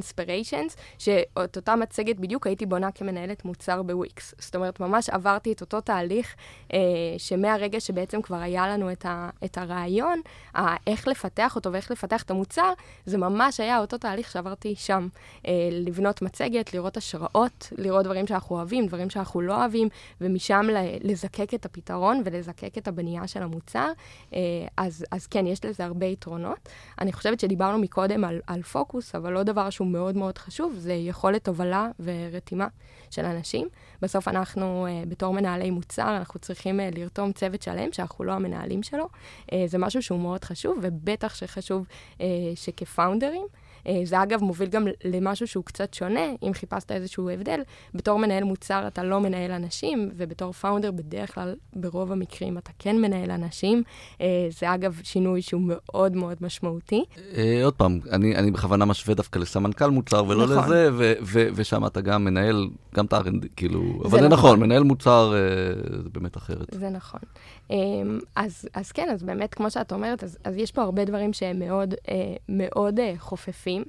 אינספיריישנס, 0.00 0.76
שאת 0.98 1.56
אותה 1.56 1.76
מצגת 1.76 2.16
בדיוק 2.16 2.46
הייתי 2.46 2.66
בונה 2.66 2.92
כמנהלת 2.92 3.44
מוצר 3.44 3.82
בוויקס. 3.82 4.34
זאת 4.38 4.56
אומרת, 4.56 4.80
ממש 4.80 5.10
עברתי 5.10 5.52
את 5.52 5.60
אותו 5.60 5.80
תהליך, 5.80 6.34
אה, 6.72 6.78
שמהרגע 7.18 7.80
שבעצם 7.80 8.22
כבר 8.22 8.36
היה 8.36 8.68
לנו 8.68 8.92
את, 8.92 9.06
ה, 9.06 9.30
את 9.44 9.58
הרעיון, 9.58 10.20
ה, 10.56 10.76
איך 10.86 11.08
לפתח 11.08 11.56
אותו 11.56 11.72
ואיך 11.72 11.90
לפתח 11.90 12.22
את 12.22 12.30
המוצר, 12.30 12.72
זה 13.06 13.18
ממש 13.18 13.60
היה 13.60 13.78
אותו 13.78 13.98
תהליך 13.98 14.30
שעברתי 14.30 14.74
שם. 14.76 15.08
אה, 15.46 15.52
לבנות 15.72 16.22
מצגת, 16.22 16.74
לראות 16.74 16.96
השראות, 16.96 17.72
לראות 17.78 18.04
דברים 18.04 18.26
שאנחנו 18.26 18.56
אוהבים, 18.56 18.86
דברים 18.86 19.10
שאנחנו 19.10 19.40
לא 19.40 19.56
אוהבים, 19.56 19.88
ומשם 20.20 20.66
לזקק 21.00 21.54
את 21.54 21.64
הפתרון 21.64 22.22
ולזקק 22.24 22.78
את 22.78 22.88
הבנייה 22.88 23.26
של 23.26 23.42
המוצר. 23.42 23.88
אה, 24.34 24.38
אז, 24.76 25.04
אז 25.10 25.26
כן, 25.26 25.46
יש 25.46 25.64
לזה 25.64 25.84
הרבה 25.84 26.06
יתרונות. 26.06 26.68
אני 27.00 27.12
חושבת 27.12 27.40
שדיברנו 27.40 27.78
מקודם 27.78 28.24
על, 28.24 28.40
על 28.46 28.62
פוקוס, 28.62 29.14
אבל 29.14 29.32
לא 29.32 29.42
דבר 29.42 29.70
שהוא 29.80 29.88
מאוד 29.88 30.16
מאוד 30.16 30.38
חשוב, 30.38 30.74
זה 30.78 30.92
יכולת 30.92 31.48
הובלה 31.48 31.88
ורתימה 32.00 32.66
של 33.10 33.24
אנשים. 33.24 33.68
בסוף 34.02 34.28
אנחנו, 34.28 34.86
uh, 34.86 35.08
בתור 35.08 35.34
מנהלי 35.34 35.70
מוצר, 35.70 36.16
אנחנו 36.16 36.40
צריכים 36.40 36.80
uh, 36.80 36.98
לרתום 36.98 37.32
צוות 37.32 37.62
שלם, 37.62 37.92
שאנחנו 37.92 38.24
לא 38.24 38.32
המנהלים 38.32 38.82
שלו. 38.82 39.08
Uh, 39.46 39.54
זה 39.66 39.78
משהו 39.78 40.02
שהוא 40.02 40.20
מאוד 40.20 40.44
חשוב, 40.44 40.78
ובטח 40.82 41.34
שחשוב 41.34 41.86
uh, 42.18 42.20
שכפאונדרים, 42.54 43.46
זה 44.04 44.22
אגב 44.22 44.42
מוביל 44.42 44.68
גם 44.68 44.86
למשהו 45.04 45.46
שהוא 45.46 45.64
קצת 45.64 45.94
שונה, 45.94 46.20
אם 46.42 46.52
חיפשת 46.54 46.92
איזשהו 46.92 47.30
הבדל. 47.30 47.60
בתור 47.94 48.18
מנהל 48.18 48.44
מוצר 48.44 48.86
אתה 48.86 49.02
לא 49.02 49.20
מנהל 49.20 49.50
אנשים, 49.50 50.10
ובתור 50.16 50.52
פאונדר 50.52 50.90
בדרך 50.90 51.34
כלל, 51.34 51.54
ברוב 51.76 52.12
המקרים 52.12 52.58
אתה 52.58 52.70
כן 52.78 52.96
מנהל 53.00 53.30
אנשים. 53.30 53.82
אה, 54.20 54.26
זה 54.58 54.74
אגב 54.74 55.00
שינוי 55.02 55.42
שהוא 55.42 55.62
מאוד 55.64 56.16
מאוד 56.16 56.36
משמעותי. 56.40 57.04
אה, 57.36 57.60
עוד 57.64 57.74
פעם, 57.74 58.00
אני, 58.10 58.36
אני 58.36 58.50
בכוונה 58.50 58.84
משווה 58.84 59.14
דווקא 59.14 59.38
לסמנכ"ל 59.38 59.90
מוצר 59.90 60.24
ולא 60.28 60.44
נכון. 60.44 60.64
לזה, 60.64 60.88
ו, 60.92 61.12
ו, 61.22 61.48
ושם 61.54 61.86
אתה 61.86 62.00
גם 62.00 62.24
מנהל, 62.24 62.68
גם 62.94 63.04
את 63.04 63.12
ה-R&D, 63.12 63.46
כאילו, 63.56 63.80
אבל 64.04 64.20
זה 64.20 64.28
נכון, 64.28 64.32
נכון 64.32 64.60
מנהל 64.60 64.82
מוצר 64.82 65.34
זה 66.02 66.08
באמת 66.12 66.36
אחרת. 66.36 66.66
זה 66.72 66.90
נכון. 66.90 67.20
אז, 68.36 68.68
אז 68.74 68.92
כן, 68.92 69.08
אז 69.12 69.22
באמת, 69.22 69.54
כמו 69.54 69.70
שאת 69.70 69.92
אומרת, 69.92 70.24
אז, 70.24 70.38
אז 70.44 70.56
יש 70.56 70.72
פה 70.72 70.82
הרבה 70.82 71.04
דברים 71.04 71.32
שהם 71.32 71.58
מאוד, 71.58 71.94
מאוד 72.48 73.00
חופפים. 73.18 73.84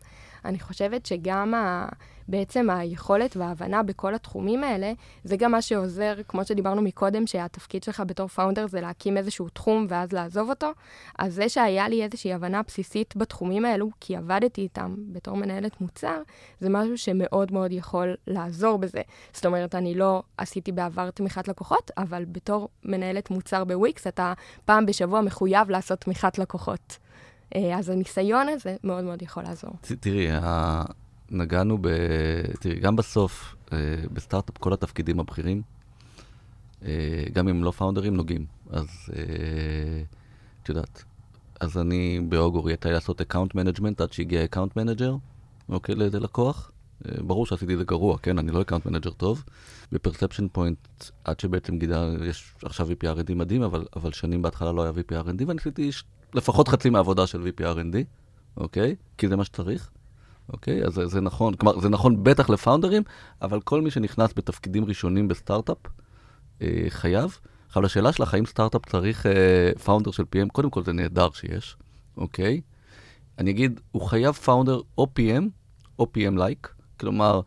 אני 0.46 0.60
חושבת 0.60 1.06
שגם 1.06 1.54
ה... 1.54 1.90
בעצם 2.32 2.70
היכולת 2.70 3.38
וההבנה 3.38 3.84
בכל 3.84 4.16
התחומים 4.16 4.64
האלה, 4.64 4.94
זה 5.24 5.38
גם 5.38 5.52
מה 5.52 5.62
שעוזר, 5.62 6.14
כמו 6.28 6.46
שדיברנו 6.46 6.82
מקודם, 6.82 7.28
שהתפקיד 7.28 7.84
שלך 7.84 8.04
בתור 8.08 8.28
פאונדר 8.28 8.68
זה 8.68 8.82
להקים 8.82 9.18
איזשהו 9.18 9.50
תחום 9.50 9.86
ואז 9.90 10.12
לעזוב 10.12 10.50
אותו. 10.50 10.72
אז 11.20 11.34
זה 11.34 11.50
שהיה 11.50 11.90
לי 11.90 12.04
איזושהי 12.04 12.34
הבנה 12.34 12.62
בסיסית 12.68 13.16
בתחומים 13.16 13.66
האלו, 13.66 13.90
כי 14.00 14.16
עבדתי 14.16 14.62
איתם 14.62 14.96
בתור 14.98 15.38
מנהלת 15.38 15.82
מוצר, 15.82 16.22
זה 16.60 16.70
משהו 16.70 16.98
שמאוד 16.98 17.52
מאוד 17.52 17.72
יכול 17.72 18.16
לעזור 18.28 18.78
בזה. 18.78 19.02
זאת 19.34 19.46
אומרת, 19.46 19.76
אני 19.76 19.96
לא 19.96 20.24
עשיתי 20.38 20.72
בעבר 20.72 21.10
תמיכת 21.10 21.48
לקוחות, 21.48 21.92
אבל 21.98 22.26
בתור 22.26 22.70
מנהלת 22.84 23.32
מוצר 23.32 23.64
בוויקס, 23.64 24.08
אתה 24.08 24.34
פעם 24.66 24.86
בשבוע 24.86 25.22
מחויב 25.22 25.70
לעשות 25.70 26.00
תמיכת 26.00 26.40
לקוחות. 26.40 26.98
אה, 27.56 27.78
אז 27.78 27.90
הניסיון 27.90 28.48
הזה 28.50 28.76
מאוד 28.84 29.04
מאוד 29.04 29.22
יכול 29.22 29.44
לעזור. 29.44 29.72
תראי, 29.82 30.28
נגענו 31.32 31.78
ב... 31.82 31.88
תראי, 32.60 32.80
גם 32.80 32.96
בסוף, 32.96 33.56
אה, 33.74 33.78
בסטארט-אפ 34.14 34.58
כל 34.58 34.74
התפקידים 34.74 35.20
הבכירים, 35.20 35.62
אה, 36.86 37.24
גם 37.34 37.48
אם 37.48 37.64
לא 37.64 37.72
פאונדרים, 37.72 38.16
נוגעים. 38.16 38.46
אז 38.70 38.88
את 40.64 40.70
יודעת, 40.70 41.04
אז 41.60 41.78
אני 41.78 42.20
ב 42.30 42.35
Augury 42.35 42.70
יצא 42.70 42.90
לעשות 42.90 43.22
account 43.22 43.56
management 43.56 44.02
עד 44.02 44.14
שהגיע 44.14 44.44
account 44.44 44.76
manager, 44.76 45.16
אוקיי, 45.70 45.96
ללקוח. 45.96 46.72
ברור 47.18 47.46
שעשיתי 47.46 47.74
את 47.74 47.78
זה 47.78 47.84
גרוע, 47.84 48.18
כן? 48.18 48.38
אני 48.38 48.52
לא 48.52 48.62
account 48.62 48.86
manager 48.86 49.12
טוב. 49.12 49.44
ב 49.92 49.97
Perception 49.97 50.48
Point, 50.48 50.78
עד 51.24 51.40
שבעצם 51.40 51.80
גידה, 51.80 52.10
יש 52.26 52.54
עכשיו 52.64 52.88
VP 52.88 53.04
R&D 53.18 53.34
מדהים, 53.36 53.64
אבל, 53.64 53.86
אבל 53.96 54.12
שנים 54.12 54.42
בהתחלה 54.42 54.72
לא 54.72 54.84
היה 54.84 54.92
VP 54.92 55.26
R&D, 55.26 55.44
ואני 55.48 55.60
עשיתי 55.60 55.92
לפחות 56.34 56.68
חצי 56.68 56.90
מהעבודה 56.90 57.28
של 57.28 57.42
VP 57.44 57.62
R&D, 57.62 57.98
אוקיי? 58.58 58.96
כי 59.18 59.28
זה 59.28 59.36
מה 59.36 59.46
שצריך, 59.46 59.90
אוקיי? 60.50 60.86
אז 60.86 60.94
זה, 60.94 61.06
זה 61.06 61.22
נכון, 61.22 61.54
כלומר, 61.54 61.80
זה 61.80 61.90
נכון 61.90 62.24
בטח 62.24 62.50
לפאונדרים, 62.50 63.04
אבל 63.42 63.62
כל 63.62 63.82
מי 63.82 63.92
שנכנס 63.92 64.34
בתפקידים 64.36 64.86
ראשונים 64.86 65.28
בסטארט-אפ, 65.28 65.78
אה, 66.62 66.86
חייב. 66.90 67.38
עכשיו, 67.68 67.84
לשאלה 67.84 68.12
שלך, 68.12 68.34
האם 68.34 68.46
סטארט-אפ 68.46 68.86
צריך 68.86 69.26
אה, 69.26 69.72
founder 69.84 70.12
של 70.12 70.24
PM, 70.24 70.50
קודם 70.52 70.70
כל 70.70 70.84
זה 70.84 70.94
נהדר 70.94 71.28
שיש, 71.34 71.78
אוקיי? 72.18 72.62
אני 73.38 73.52
אגיד, 73.52 73.80
הוא 73.92 74.02
חייב 74.02 74.34
founder 74.34 74.82
או 74.98 75.08
PM, 75.20 75.44
או 76.00 76.08
PM-like, 76.18 76.68
כלומר, 77.00 77.42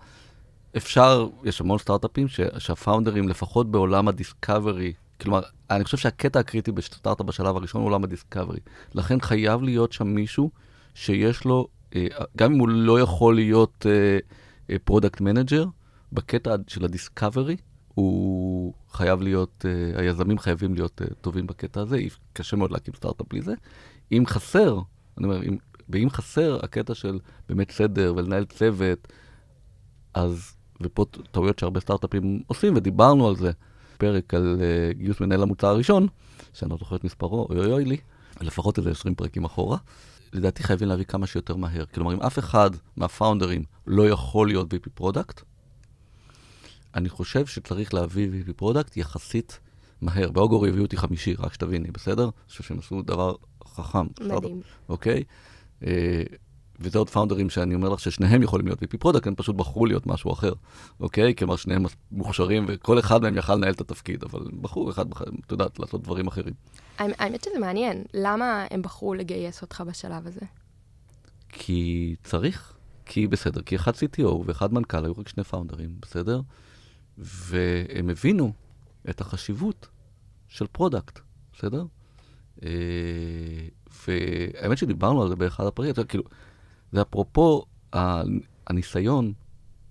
אפשר, 0.76 1.28
יש 1.44 1.60
המון 1.60 1.78
סטארט-אפים 1.78 2.28
שהפאונדרים, 2.58 3.28
לפחות 3.28 3.70
בעולם 3.70 4.08
ה 4.08 4.16
discovery, 4.16 4.92
כלומר, 5.24 5.40
אני 5.70 5.84
חושב 5.84 5.96
שהקטע 5.96 6.40
הקריטי 6.40 6.72
בסטארט-אפ 6.72 7.26
בשלב 7.26 7.56
הראשון 7.56 7.80
הוא 7.80 7.88
עולם 7.88 8.04
ה 8.04 8.09
discovery. 8.09 8.58
לכן 8.94 9.20
חייב 9.20 9.62
להיות 9.62 9.92
שם 9.92 10.06
מישהו 10.06 10.50
שיש 10.94 11.44
לו, 11.44 11.68
אה, 11.96 12.06
גם 12.36 12.52
אם 12.52 12.58
הוא 12.58 12.68
לא 12.68 13.00
יכול 13.00 13.34
להיות 13.34 13.86
product 14.84 15.20
uh, 15.20 15.24
manager, 15.24 15.64
בקטע 16.12 16.54
של 16.68 16.84
ה 16.84 16.91
discovery, 16.91 17.56
הוא 17.94 18.74
חייב 18.90 19.22
להיות, 19.22 19.64
היזמים 19.96 20.38
חייבים 20.38 20.74
להיות 20.74 21.02
טובים 21.20 21.46
בקטע 21.46 21.80
הזה, 21.80 21.98
קשה 22.32 22.56
מאוד 22.56 22.70
להקים 22.70 22.94
סטארט-אפ 22.94 23.26
בלי 23.30 23.42
זה. 23.42 23.54
אם 24.12 24.24
חסר, 24.26 24.80
אני 25.18 25.26
אומר, 25.26 25.42
אם, 25.42 25.56
ואם 25.88 26.10
חסר 26.10 26.58
הקטע 26.62 26.94
של 26.94 27.18
באמת 27.48 27.70
סדר 27.70 28.14
ולנהל 28.16 28.44
צוות, 28.44 29.08
אז, 30.14 30.56
ופה 30.80 31.04
טעויות 31.30 31.58
שהרבה 31.58 31.80
סטארט-אפים 31.80 32.42
עושים, 32.46 32.76
ודיברנו 32.76 33.28
על 33.28 33.36
זה, 33.36 33.50
פרק 34.04 34.34
על 34.34 34.56
uh, 34.58 34.98
גיוס 34.98 35.20
מנהל 35.20 35.42
המוצר 35.42 35.66
הראשון, 35.66 36.06
שאני 36.52 36.70
לא 36.70 36.76
זוכר 36.76 36.96
את 36.96 37.04
מספרו, 37.04 37.46
אוי 37.50 37.72
אוי 37.72 37.84
לי, 37.84 37.96
לפחות 38.40 38.78
איזה 38.78 38.90
20 38.90 39.14
פרקים 39.14 39.44
אחורה. 39.44 39.78
לדעתי 40.32 40.62
חייבים 40.62 40.88
להביא 40.88 41.04
כמה 41.04 41.26
שיותר 41.26 41.56
מהר. 41.56 41.84
כלומר, 41.94 42.12
אם 42.14 42.20
אף 42.20 42.38
אחד 42.38 42.70
מהפאונדרים 42.96 43.64
לא 43.86 44.08
יכול 44.08 44.48
להיות 44.48 44.74
VP 44.74 44.88
product, 44.94 45.40
אני 46.94 47.08
חושב 47.08 47.46
שצריך 47.46 47.94
להביא 47.94 48.28
VP 48.28 48.52
product 48.52 48.96
יחסית 48.96 49.60
מהר. 50.00 50.30
ב 50.30 50.36
Augury 50.36 50.68
הביאו 50.68 50.84
אותי 50.84 50.96
חמישי, 50.96 51.34
רק 51.38 51.54
שתביני, 51.54 51.90
בסדר? 51.90 52.24
אני 52.24 52.48
חושב 52.48 52.64
שהם 52.64 52.78
עשו 52.78 53.02
דבר 53.02 53.34
חכם. 53.64 54.06
מדהים. 54.20 54.60
אוקיי? 54.88 55.24
אה, 55.86 56.22
וזה 56.80 56.98
עוד 56.98 57.10
פאונדרים 57.10 57.50
שאני 57.50 57.74
אומר 57.74 57.88
לך 57.88 58.00
ששניהם 58.00 58.42
יכולים 58.42 58.66
להיות 58.66 58.82
VP 58.82 58.96
product, 58.98 59.26
הם 59.26 59.34
פשוט 59.34 59.56
בחרו 59.56 59.86
להיות 59.86 60.06
משהו 60.06 60.32
אחר, 60.32 60.52
אוקיי? 61.00 61.34
כלומר, 61.34 61.56
שניהם 61.56 61.84
מוכשרים, 62.12 62.64
וכל 62.68 62.98
אחד 62.98 63.22
מהם 63.22 63.36
יכל 63.36 63.54
לנהל 63.54 63.72
את 63.72 63.80
התפקיד, 63.80 64.24
אבל 64.24 64.40
בחרו 64.60 64.90
אחד, 64.90 65.06
את 65.46 65.52
יודעת, 65.52 65.78
לעשות 65.78 66.02
דברים 66.02 66.26
אחרים. 66.26 66.54
האמת 66.98 67.44
שזה 67.44 67.58
מעניין, 67.58 68.04
למה 68.14 68.66
הם 68.70 68.82
בחרו 68.82 69.14
לגייס 69.14 69.62
אותך 69.62 69.82
בשלב 69.86 70.26
הזה? 70.26 70.40
כי 71.48 72.14
צריך, 72.24 72.72
כי 73.06 73.26
בסדר, 73.26 73.62
כי 73.62 73.76
אחד 73.76 73.92
CTO 73.94 74.28
ואחד 74.44 74.72
מנכ"ל, 74.72 75.04
היו 75.04 75.12
רק 75.18 75.28
שני 75.28 75.44
פאונדרים, 75.44 75.90
בסדר? 76.02 76.40
והם 77.18 78.10
הבינו 78.10 78.52
את 79.10 79.20
החשיבות 79.20 79.88
של 80.48 80.66
product, 80.72 81.20
בסדר? 81.52 81.84
אה, 82.62 82.68
והאמת 84.06 84.78
שדיברנו 84.78 85.22
על 85.22 85.28
זה 85.28 85.36
באחד 85.36 85.66
הפרקים, 85.66 86.04
כאילו, 86.04 86.24
זה 86.94 87.02
אפרופו 87.02 87.64
הניסיון, 88.66 89.32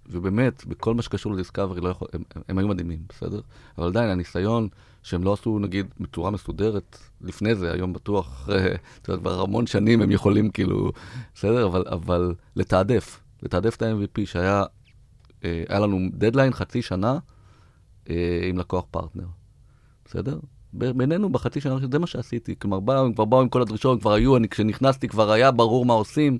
ובאמת, 0.10 0.66
בכל 0.66 0.94
מה 0.94 1.02
שקשור 1.02 1.34
ל 1.34 1.38
discovery, 1.38 1.82
לא 1.82 1.89
יכול, 1.89 2.08
הם, 2.13 2.24
הם 2.48 2.58
היו 2.58 2.68
מדהימים, 2.68 3.00
בסדר? 3.10 3.42
אבל 3.78 3.88
עדיין, 3.88 4.10
הניסיון 4.10 4.68
שהם 5.04 5.24
לא 5.24 5.34
עשו, 5.34 5.60
נגיד, 5.60 5.86
בצורה 6.00 6.32
מסודרת 6.32 6.98
לפני 7.22 7.56
זה, 7.56 7.72
היום 7.72 7.94
בטוח, 7.94 8.28
אחרי, 8.28 8.74
אתה 9.02 9.12
יודע, 9.12 9.22
כבר 9.22 9.42
המון 9.42 9.68
שנים 9.68 10.02
הם 10.02 10.12
יכולים, 10.12 10.50
כאילו, 10.50 10.92
בסדר? 11.36 11.66
אבל, 11.68 11.84
אבל 11.88 12.36
לתעדף, 12.56 13.20
לתעדף 13.44 13.76
את 13.76 13.82
ה-MVP, 13.82 14.26
שהיה, 14.26 14.63
אה, 15.46 15.63
היה 15.70 15.80
לנו 15.80 15.98
דדליין 16.13 16.54
חצי 16.54 16.82
שנה 16.82 17.18
אה, 18.10 18.39
עם 18.50 18.58
לקוח 18.58 18.86
פרטנר, 18.92 19.28
בסדר? 20.06 20.39
בנינו 20.73 21.30
בחצי 21.30 21.62
שנה, 21.62 21.78
זה 21.92 22.00
מה 22.00 22.08
שעשיתי. 22.08 22.56
כלומר, 22.60 22.80
באו, 22.80 23.06
הם 23.06 23.13
כבר 23.13 23.26
באו 23.26 23.42
עם 23.42 23.50
כל 23.50 23.62
הדרישות, 23.62 24.02
כבר 24.02 24.13
היו, 24.13 24.38
אני, 24.38 24.50
כשנכנסתי 24.50 25.08
כבר 25.08 25.32
היה 25.32 25.52
ברור 25.52 25.86
מה 25.86 25.94
עושים. 25.94 26.39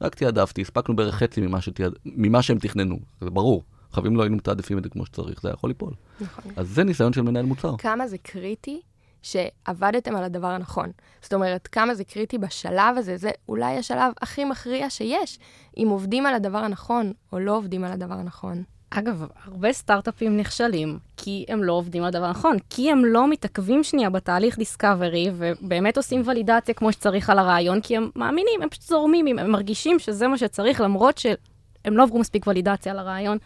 רק 0.00 0.14
תעדפתי, 0.14 0.62
הספקנו 0.62 0.96
בערך 0.96 1.14
חצי 1.14 1.40
ממה, 1.40 1.60
שתיעד... 1.60 1.92
ממה 2.04 2.42
שהם 2.42 2.58
תכננו, 2.58 2.98
זה 3.20 3.30
ברור. 3.30 3.62
חייבים 3.92 4.16
לא 4.16 4.22
היינו 4.22 4.36
מתעדפים 4.36 4.78
את 4.78 4.82
זה 4.84 4.88
כמו 4.90 5.06
שצריך, 5.06 5.42
זה 5.42 5.48
יכול 5.48 5.70
ליפול. 5.70 5.92
נכון. 6.20 6.52
אז 6.56 6.68
זה 6.68 6.84
ניסיון 6.84 7.12
של 7.12 7.22
מנהל 7.22 7.44
מוצר. 7.44 7.76
כמה 7.78 8.08
זה 8.08 8.18
קריטי 8.18 8.80
שעבדתם 9.22 10.16
על 10.16 10.24
הדבר 10.24 10.46
הנכון. 10.46 10.90
זאת 11.22 11.34
אומרת, 11.34 11.66
כמה 11.66 11.94
זה 11.94 12.04
קריטי 12.04 12.38
בשלב 12.38 12.96
הזה, 12.96 13.16
זה 13.16 13.30
אולי 13.48 13.78
השלב 13.78 14.12
הכי 14.22 14.44
מכריע 14.44 14.90
שיש, 14.90 15.38
אם 15.76 15.88
עובדים 15.90 16.26
על 16.26 16.34
הדבר 16.34 16.58
הנכון 16.58 17.12
או 17.32 17.38
לא 17.38 17.56
עובדים 17.56 17.84
על 17.84 17.92
הדבר 17.92 18.14
הנכון. 18.14 18.62
אגב, 18.90 19.24
הרבה 19.44 19.72
סטארט-אפים 19.72 20.36
נכשלים, 20.36 20.98
כי 21.16 21.44
הם 21.48 21.64
לא 21.64 21.72
עובדים 21.72 22.02
על 22.02 22.08
הדבר 22.08 22.24
הנכון, 22.24 22.56
כי 22.70 22.90
הם 22.90 23.04
לא 23.04 23.28
מתעכבים 23.28 23.84
שנייה 23.84 24.10
בתהליך 24.10 24.58
דיסקאברי, 24.58 25.30
ובאמת 25.36 25.96
עושים 25.96 26.22
ולידציה 26.26 26.74
כמו 26.74 26.92
שצריך 26.92 27.30
על 27.30 27.38
הרעיון, 27.38 27.80
כי 27.80 27.96
הם 27.96 28.10
מאמינים, 28.16 28.62
הם 28.62 28.68
פשוט 28.68 28.84
זורמים, 28.84 29.38
הם 29.38 29.50
מרגישים 29.50 29.98
שזה 29.98 30.28
מה 30.28 30.38
שצריך, 30.38 30.80
למרות 30.80 31.18
שהם 31.18 31.96
לא 31.96 32.02
עברו 32.02 32.18
מספיק 32.18 32.46
ולידציה 32.46 32.92
על 32.92 32.98
הרעיון. 32.98 33.38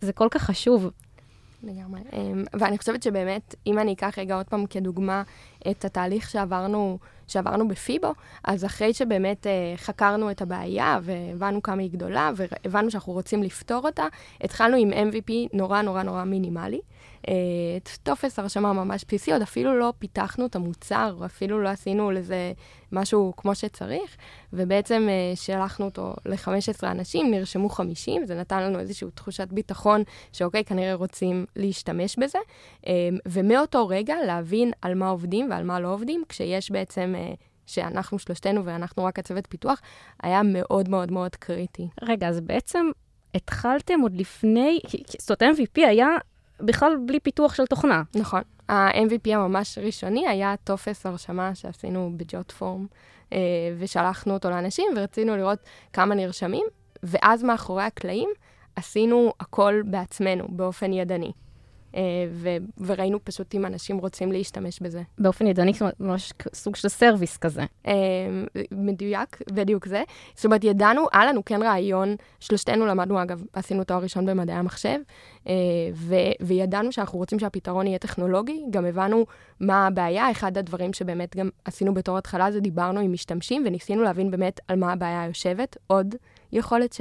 זה 0.00 0.12
כל 0.12 0.28
כך 0.30 0.42
חשוב. 0.42 0.90
לגמרי. 1.66 2.00
אמ, 2.12 2.44
ואני 2.54 2.78
חושבת 2.78 3.02
שבאמת, 3.02 3.54
אם 3.66 3.78
אני 3.78 3.92
אקח 3.92 4.18
רגע 4.18 4.36
עוד 4.36 4.46
פעם 4.46 4.66
כדוגמה 4.66 5.22
את 5.70 5.84
התהליך 5.84 6.30
שעברנו, 6.30 6.98
שעברנו 7.26 7.68
בפיבו, 7.68 8.14
אז 8.44 8.64
אחרי 8.64 8.94
שבאמת 8.94 9.46
אה, 9.46 9.72
חקרנו 9.76 10.30
את 10.30 10.42
הבעיה 10.42 10.98
והבנו 11.02 11.62
כמה 11.62 11.82
היא 11.82 11.90
גדולה 11.90 12.30
והבנו 12.36 12.90
שאנחנו 12.90 13.12
רוצים 13.12 13.42
לפתור 13.42 13.86
אותה, 13.86 14.04
התחלנו 14.40 14.76
עם 14.76 14.90
MVP 14.90 15.32
נורא 15.52 15.82
נורא 15.82 16.02
נורא 16.02 16.24
מינימלי. 16.24 16.80
את 17.76 17.88
טופס 18.02 18.38
הרשמה 18.38 18.72
ממש 18.72 19.02
PC, 19.02 19.32
עוד 19.32 19.42
אפילו 19.42 19.78
לא 19.78 19.92
פיתחנו 19.98 20.46
את 20.46 20.56
המוצר, 20.56 21.18
אפילו 21.24 21.62
לא 21.62 21.68
עשינו 21.68 22.10
לזה 22.10 22.52
משהו 22.92 23.32
כמו 23.36 23.54
שצריך, 23.54 24.16
ובעצם 24.52 25.06
אה, 25.08 25.36
שלחנו 25.36 25.84
אותו 25.84 26.14
ל-15 26.26 26.86
אנשים, 26.86 27.30
נרשמו 27.30 27.68
50, 27.68 28.26
זה 28.26 28.34
נתן 28.34 28.62
לנו 28.62 28.78
איזושהי 28.78 29.08
תחושת 29.14 29.48
ביטחון 29.48 30.02
שאוקיי, 30.32 30.64
כנראה 30.64 30.94
רוצים 30.94 31.46
להשתמש 31.56 32.16
בזה, 32.18 32.38
אה, 32.86 32.92
ומאותו 33.26 33.88
רגע 33.88 34.16
להבין 34.26 34.72
על 34.82 34.94
מה 34.94 35.08
עובדים 35.08 35.50
ועל 35.50 35.64
מה 35.64 35.80
לא 35.80 35.92
עובדים, 35.92 36.24
כשיש 36.28 36.70
בעצם... 36.70 37.14
אה, 37.16 37.34
שאנחנו 37.66 38.18
שלושתנו 38.18 38.64
ואנחנו 38.64 39.04
רק 39.04 39.18
הצוות 39.18 39.46
פיתוח, 39.50 39.80
היה 40.22 40.42
מאוד 40.42 40.88
מאוד 40.88 41.12
מאוד 41.12 41.36
קריטי. 41.36 41.88
רגע, 42.02 42.28
אז 42.28 42.40
בעצם 42.40 42.90
התחלתם 43.34 44.00
עוד 44.00 44.16
לפני, 44.16 44.80
זאת 45.18 45.42
אומרת, 45.42 45.58
MVP 45.58 45.80
היה 45.86 46.08
בכלל 46.64 46.96
בלי 47.06 47.20
פיתוח 47.20 47.54
של 47.54 47.66
תוכנה. 47.66 48.02
נכון. 48.14 48.40
ה-MVP 48.68 49.34
הממש 49.34 49.78
ראשוני 49.78 50.28
היה 50.28 50.54
טופס 50.64 51.06
הרשמה 51.06 51.54
שעשינו 51.54 52.12
בג'וט 52.16 52.52
פורם, 52.52 52.86
אה, 53.32 53.38
ושלחנו 53.78 54.34
אותו 54.34 54.50
לאנשים, 54.50 54.86
ורצינו 54.96 55.36
לראות 55.36 55.58
כמה 55.92 56.14
נרשמים, 56.14 56.66
ואז 57.02 57.42
מאחורי 57.42 57.82
הקלעים 57.82 58.28
עשינו 58.76 59.32
הכל 59.40 59.82
בעצמנו, 59.84 60.44
באופן 60.48 60.92
ידני. 60.92 61.32
אה, 61.94 62.00
ו- 62.30 62.56
וראינו 62.86 63.24
פשוט 63.24 63.54
אם 63.54 63.66
אנשים 63.66 63.98
רוצים 63.98 64.32
להשתמש 64.32 64.80
בזה. 64.80 65.02
באופן 65.18 65.46
ידני, 65.46 65.72
ממש 66.00 66.32
סוג 66.54 66.76
של 66.76 66.88
סרוויס 66.88 67.36
כזה. 67.36 67.62
אה, 67.86 67.92
מדויק, 68.72 69.38
בדיוק 69.52 69.86
זה. 69.86 70.02
זאת 70.34 70.44
אומרת, 70.44 70.64
ידענו, 70.64 71.06
היה 71.12 71.26
לנו 71.26 71.44
כן 71.44 71.62
רעיון, 71.62 72.16
שלושתנו 72.40 72.86
למדנו, 72.86 73.22
אגב, 73.22 73.42
עשינו 73.52 73.84
תואר 73.84 74.02
ראשון 74.02 74.26
במדעי 74.26 74.56
המחשב, 74.56 74.98
אה, 75.48 75.54
ו- 75.94 76.14
וידענו 76.40 76.92
שאנחנו 76.92 77.18
רוצים 77.18 77.38
שהפתרון 77.38 77.86
יהיה 77.86 77.98
טכנולוגי, 77.98 78.64
גם 78.70 78.84
הבנו 78.84 79.26
מה 79.60 79.86
הבעיה. 79.86 80.30
אחד 80.30 80.58
הדברים 80.58 80.92
שבאמת 80.92 81.36
גם 81.36 81.48
עשינו 81.64 81.94
בתור 81.94 82.18
התחלה 82.18 82.52
זה 82.52 82.60
דיברנו 82.60 83.00
עם 83.00 83.12
משתמשים 83.12 83.62
וניסינו 83.66 84.02
להבין 84.02 84.30
באמת 84.30 84.60
על 84.68 84.78
מה 84.78 84.92
הבעיה 84.92 85.26
יושבת. 85.26 85.76
עוד 85.86 86.14
יכולת 86.54 86.92
ש, 86.92 87.00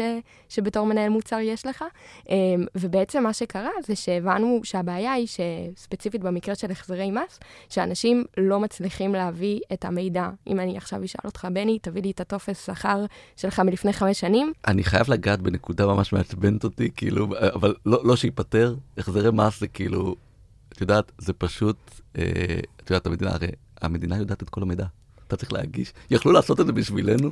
שבתור 0.49 0.85
מנהל 0.85 1.09
מוצר 1.09 1.39
יש 1.39 1.65
לך. 1.65 1.83
אמ, 2.29 2.35
ובעצם 2.75 3.23
מה 3.23 3.33
שקרה 3.33 3.69
זה 3.87 3.95
שהבנו 3.95 4.59
שהבעיה 4.63 5.13
היא 5.13 5.27
שספציפית 5.27 6.21
במקרה 6.21 6.55
של 6.55 6.71
החזרי 6.71 7.11
מס, 7.11 7.39
שאנשים 7.69 8.23
לא 8.37 8.59
מצליחים 8.59 9.13
להביא 9.13 9.59
את 9.73 9.85
המידע. 9.85 10.29
אם 10.47 10.59
אני 10.59 10.77
עכשיו 10.77 11.03
אשאל 11.03 11.21
אותך, 11.25 11.47
בני, 11.53 11.79
תביא 11.79 12.01
לי 12.01 12.11
את 12.11 12.21
הטופס 12.21 12.65
שכר 12.65 13.05
שלך 13.35 13.59
מלפני 13.59 13.93
חמש 13.93 14.19
שנים. 14.19 14.53
אני 14.67 14.83
חייב 14.83 15.09
לגעת 15.09 15.41
בנקודה 15.41 15.85
ממש 15.85 16.13
מעצבנת 16.13 16.63
אותי, 16.63 16.89
כאילו, 16.95 17.27
אבל 17.53 17.75
לא, 17.85 18.01
לא 18.05 18.15
שייפטר, 18.15 18.75
החזרי 18.97 19.31
מס 19.31 19.59
זה 19.59 19.67
כאילו, 19.67 20.15
את 20.69 20.81
יודעת, 20.81 21.11
זה 21.17 21.33
פשוט, 21.33 21.77
אה, 22.17 22.23
את 22.83 22.89
יודעת, 22.89 23.05
המדינה, 23.05 23.31
הרי 23.31 23.47
המדינה 23.81 24.17
יודעת 24.17 24.43
את 24.43 24.49
כל 24.49 24.61
המידע. 24.61 24.85
אתה 25.27 25.35
צריך 25.35 25.53
להגיש. 25.53 25.93
יכלו 26.11 26.31
לעשות 26.31 26.59
את 26.59 26.65
זה 26.65 26.71
בשבילנו? 26.71 27.31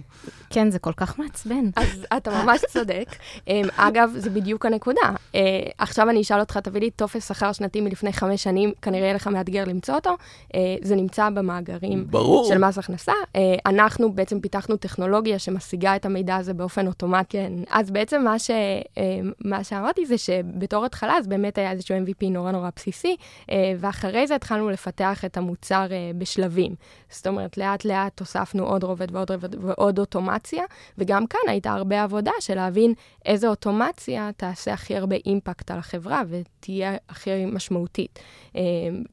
כן, 0.50 0.72
זה 0.72 0.80
כל 0.80 0.94
כך 0.94 1.20
מעצבן. 1.20 1.70
אז 1.76 2.06
אתה 2.18 2.44
ממש 2.44 2.62
צודק. 2.70 3.06
אמ, 3.48 3.66
אגב, 3.76 4.12
זה 4.18 4.30
בדיוק 4.30 4.66
הנקודה. 4.66 5.02
אה, 5.36 5.42
עכשיו 5.78 6.10
אני 6.10 6.22
אשאל 6.22 6.40
אותך, 6.40 6.58
תביא 6.58 6.82
לי 6.82 6.92
טופס 6.92 7.28
שכר 7.28 7.52
שנתי 7.52 7.82
מלפני 7.82 8.14
חמש 8.14 8.44
שנים, 8.44 8.72
כנראה 8.82 9.04
יהיה 9.04 9.14
לך 9.14 9.28
מאתגר 9.28 9.64
למצוא 9.66 9.96
אותו. 9.96 10.18
אה, 10.56 10.76
זה 10.82 10.96
נמצא 10.96 11.30
במאגרים 11.30 12.08
ברור. 12.08 12.48
של 12.48 12.58
מס 12.58 12.78
הכנסה. 12.78 13.12
אה, 13.36 13.42
אנחנו 13.66 14.12
בעצם 14.12 14.40
פיתחנו 14.40 14.78
טכנולוגיה 14.78 15.40
שמשיגה 15.40 15.96
את 15.96 16.06
המידע 16.06 16.36
הזה 16.36 16.54
באופן 16.54 16.88
אוטומטי. 16.88 17.38
אז 17.70 17.92
בעצם 17.92 18.24
מה, 18.24 18.40
ש, 18.40 18.52
מה 19.46 19.64
שאמרתי 19.64 20.06
זה 20.06 20.18
שבתור 20.18 20.86
התחלה, 20.86 21.18
אז 21.18 21.28
באמת 21.28 21.58
היה 21.58 21.72
איזשהו 21.72 21.96
MVP 21.98 22.26
נורא 22.32 22.52
נורא 22.52 22.70
בסיסי, 22.76 23.16
ואחרי 23.80 24.28
זה 24.28 24.36
התחלנו 24.36 24.70
לפתח 24.70 25.26
את 25.26 25.38
המוצר 25.38 25.86
בשלבים. 26.18 26.76
זאת 27.10 27.28
אומרת, 27.28 27.58
לאט 27.58 27.81
לאט 27.86 28.20
הוספנו 28.20 28.66
עוד 28.66 28.84
רובד 28.84 29.16
ועוד 29.16 29.32
רובד 29.32 29.64
ועוד 29.64 30.00
אוטומציה, 30.00 30.64
וגם 30.98 31.28
כאן 31.28 31.40
הייתה 31.48 31.72
הרבה 31.72 32.04
עבודה 32.04 32.32
של 32.40 32.56
להבין 32.56 32.94
איזה 33.26 33.48
אוטומציה 33.48 34.30
תעשה 34.38 34.74
הכי 34.74 34.98
הרבה 34.98 35.16
אימפקט 35.26 35.72
על 35.72 35.80
החברה 35.80 36.22
ותהיה 36.30 36.96
הכי 37.10 37.46
משמעותית. 37.46 38.20
אה, 38.56 38.62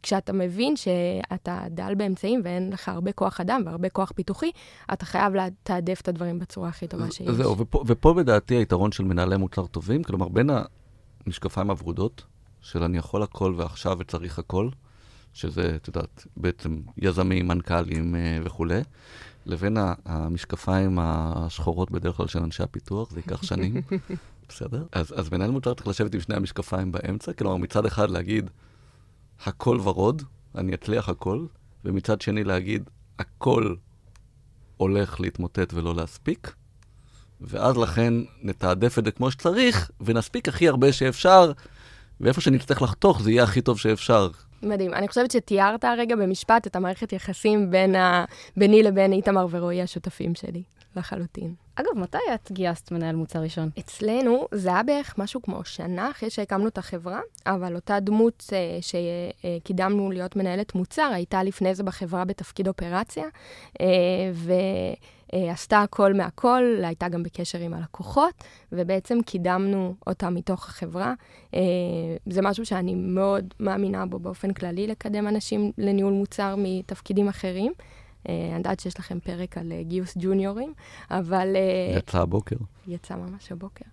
כשאתה 0.03 0.33
מבין 0.33 0.77
שאתה 0.77 1.63
דל 1.71 1.95
באמצעים 1.95 2.41
ואין 2.45 2.73
לך 2.73 2.89
הרבה 2.89 3.13
כוח 3.13 3.41
אדם 3.41 3.63
והרבה 3.67 3.89
כוח 3.89 4.13
פיתוחי, 4.15 4.51
אתה 4.93 5.07
חייב 5.07 5.35
לתעדף 5.35 6.01
את 6.01 6.09
הדברים 6.09 6.39
בצורה 6.39 6.69
הכי 6.69 6.87
טובה 6.87 7.11
שיש. 7.11 7.29
זהו, 7.29 7.59
ופה, 7.59 7.85
ופה 7.87 8.15
לדעתי 8.17 8.55
היתרון 8.55 8.93
של 8.93 9.05
מנהלי 9.05 9.37
מוצר 9.37 9.67
טובים, 9.67 10.03
כלומר, 10.05 10.29
בין 10.29 10.51
המשקפיים 11.27 11.71
הוורודות, 11.71 12.25
של 12.61 12.83
אני 12.83 12.99
יכול 12.99 13.23
הכל 13.23 13.55
ועכשיו 13.57 13.97
וצריך 13.99 14.39
הכל, 14.39 14.69
שזה, 15.39 15.77
את 15.77 15.89
יודעת, 15.89 16.27
בעצם 16.37 16.81
יזמים, 16.97 17.49
מנכ"לים 17.49 18.15
אה, 18.15 18.39
וכולי, 18.45 18.81
לבין 19.47 19.77
המשקפיים 20.05 20.99
השחורות 21.01 21.91
בדרך 21.91 22.17
כלל 22.17 22.27
של 22.27 22.39
אנשי 22.39 22.63
הפיתוח, 22.63 23.11
זה 23.11 23.19
ייקח 23.19 23.43
שנים, 23.43 23.83
בסדר? 24.49 24.85
אז, 24.93 25.15
אז 25.17 25.33
מנהל 25.33 25.51
מוצר 25.51 25.75
צריך 25.75 25.89
לשבת 25.89 26.15
עם 26.15 26.21
שני 26.21 26.37
המשקפיים 26.37 26.93
באמצע, 26.93 27.33
כלומר 27.33 27.57
מצד 27.57 27.87
אחד 27.87 28.11
להגיד, 28.11 28.51
הכל 29.45 29.79
ורוד, 29.83 30.23
אני 30.55 30.75
אצליח 30.75 31.09
הכל, 31.09 31.47
ומצד 31.85 32.21
שני 32.21 32.45
להגיד, 32.45 32.91
הכל 33.19 33.75
הולך 34.77 35.21
להתמוטט 35.21 35.75
ולא 35.75 35.95
להספיק, 35.95 36.55
ואז 37.41 37.77
לכן 37.77 38.15
נתעדף 38.43 38.99
את 38.99 39.05
זה 39.05 39.11
כמו 39.11 39.31
שצריך, 39.31 39.91
ונספיק 40.01 40.49
הכי 40.49 40.69
הרבה 40.69 40.93
שאפשר, 40.93 41.53
ואיפה 42.21 42.41
שנצטרך 42.41 42.83
לחתוך 42.83 43.23
זה 43.23 43.31
יהיה 43.31 43.43
הכי 43.43 43.61
טוב 43.61 43.79
שאפשר. 43.79 44.29
מדהים. 44.63 44.95
אני 44.95 45.09
חושבת 45.09 45.31
שתיארת 45.31 45.85
הרגע 45.85 46.17
במשפט 46.17 46.67
את 46.67 46.77
המערכת 46.77 47.13
יחסים 47.13 47.71
בין 47.71 47.95
ה... 47.95 48.25
ביני 48.57 48.83
לבין 48.83 49.13
איתמר 49.13 49.47
ורועי 49.51 49.83
השותפים 49.83 50.35
שלי, 50.35 50.63
לחלוטין. 50.97 51.55
אגב, 51.75 51.91
מתי 51.97 52.19
את 52.35 52.53
גייסת 52.53 52.93
מנהל 52.93 53.17
מוצר 53.17 53.39
ראשון? 53.39 53.71
אצלנו 53.79 54.49
זה 54.53 54.69
היה 54.69 54.83
בערך 54.83 55.15
משהו 55.19 55.43
כמו 55.43 55.65
שנה 55.65 56.11
אחרי 56.11 56.31
שהקמנו 56.31 56.69
את 56.69 56.79
החברה, 56.79 57.21
אבל 57.47 57.75
אותה 57.75 58.01
דמות 58.01 58.45
אה, 58.53 58.79
שקידמנו 58.81 60.11
להיות 60.11 60.37
מנהלת 60.37 60.75
מוצר 60.75 61.11
הייתה 61.15 61.43
לפני 61.43 61.75
זה 61.75 61.83
בחברה 61.83 62.25
בתפקיד 62.25 62.69
אופרציה, 62.69 63.25
אה, 63.81 63.87
ועשתה 65.33 65.83
הכל 65.83 66.15
מהכל, 66.15 66.63
הייתה 66.83 67.09
גם 67.09 67.23
בקשר 67.23 67.59
עם 67.59 67.75
הלקוחות, 67.75 68.35
ובעצם 68.73 69.19
קידמנו 69.27 69.95
אותה 70.07 70.31
מתוך 70.31 70.69
החברה. 70.69 71.15
אה, 71.55 71.61
זה 72.27 72.43
משהו 72.43 72.67
שאני 72.67 72.95
מאוד 72.95 73.55
מאמינה 73.61 74.07
בו 74.07 74.19
באופן 74.19 74.53
כללי, 74.53 74.87
לקדם 74.87 75.29
אנשים 75.29 75.73
לניהול 75.79 76.13
מוצר 76.13 76.55
מתפקידים 76.59 77.29
אחרים. 77.29 77.73
אה, 78.29 78.47
אני 78.49 78.57
יודעת 78.57 78.81
שיש 78.81 78.99
לכם 78.99 79.21
פרק 79.21 79.59
על 79.59 79.73
אה, 79.73 79.83
גיוס 79.83 80.17
ג'וניורים, 80.21 80.75
אבל... 81.11 81.57
אה, 81.57 81.99
יצא 81.99 82.21
הבוקר. 82.21 82.57
יצא 82.87 83.15
ממש 83.15 83.53
הבוקר. 83.53 83.85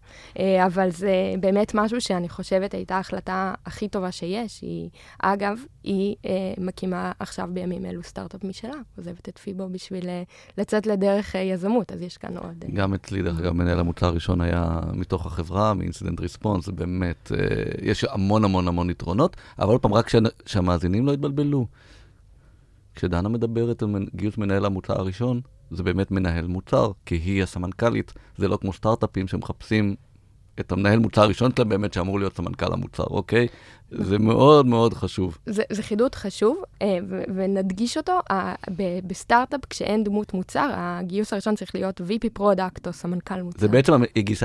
אבל 0.65 0.91
זה 0.91 1.33
באמת 1.39 1.71
משהו 1.73 2.01
שאני 2.01 2.29
חושבת 2.29 2.73
הייתה 2.73 2.95
ההחלטה 2.95 3.53
הכי 3.65 3.87
טובה 3.87 4.11
שיש. 4.11 4.61
היא, 4.61 4.89
אגב, 5.19 5.59
היא 5.83 6.15
מקימה 6.57 7.11
עכשיו 7.19 7.49
בימים 7.53 7.85
אלו 7.85 8.03
סטארט-אפ 8.03 8.43
משלה, 8.43 8.73
עוזבת 8.97 9.29
את 9.29 9.37
פיבו 9.37 9.69
בשביל 9.71 10.09
לצאת 10.57 10.87
לדרך 10.87 11.35
יזמות, 11.35 11.91
אז 11.91 12.01
יש 12.01 12.17
כאן 12.17 12.37
עוד... 12.37 12.65
גם 12.73 12.93
אצלי, 12.93 13.21
דרך 13.21 13.39
אגב, 13.39 13.51
מנהל 13.53 13.79
המוצר 13.79 14.05
הראשון 14.05 14.41
היה 14.41 14.79
מתוך 14.93 15.25
החברה, 15.25 15.73
מאינסידנט 15.73 16.19
ריספונס, 16.19 16.67
באמת, 16.69 17.31
יש 17.81 18.03
המון 18.03 18.45
המון 18.45 18.67
המון 18.67 18.89
יתרונות, 18.89 19.35
אבל 19.59 19.71
עוד 19.71 19.81
פעם, 19.81 19.93
רק 19.93 20.09
שהמאזינים 20.45 21.05
לא 21.05 21.11
יתבלבלו. 21.11 21.67
כשדנה 22.95 23.29
מדברת 23.29 23.83
על 23.83 23.89
גיוס 24.15 24.37
מנהל 24.37 24.65
המוצר 24.65 24.99
הראשון, 24.99 25.41
זה 25.71 25.83
באמת 25.83 26.11
מנהל 26.11 26.47
מוצר, 26.47 26.91
כי 27.05 27.15
היא 27.15 27.43
הסמנכ"לית. 27.43 28.13
זה 28.37 28.47
לא 28.47 28.57
כמו 28.57 28.73
סטארט-אפים 28.73 29.27
שמחפשים 29.27 29.95
את 30.59 30.71
המנהל 30.71 30.99
מוצר 30.99 31.21
הראשון 31.21 31.51
שלהם 31.55 31.69
באמת, 31.69 31.93
שאמור 31.93 32.19
להיות 32.19 32.35
סמנכ"ל 32.35 32.73
המוצר, 32.73 33.03
אוקיי? 33.03 33.47
זה 33.91 34.19
מאוד 34.19 34.65
מאוד 34.65 34.93
חשוב. 34.93 35.37
זה, 35.45 35.63
זה 35.71 35.83
חידוד 35.83 36.15
חשוב, 36.15 36.63
אה, 36.81 36.97
ונדגיש 37.35 37.97
אותו. 37.97 38.19
בסטארט-אפ, 39.07 39.61
כשאין 39.69 40.03
דמות 40.03 40.33
מוצר, 40.33 40.69
הגיוס 40.73 41.33
הראשון 41.33 41.55
צריך 41.55 41.75
להיות 41.75 42.01
VP 42.01 42.29
product 42.33 42.87
או 42.87 42.93
סמנכ"ל 42.93 43.41
מוצר. 43.41 43.59
זה 43.59 43.67
בעצם 43.67 43.93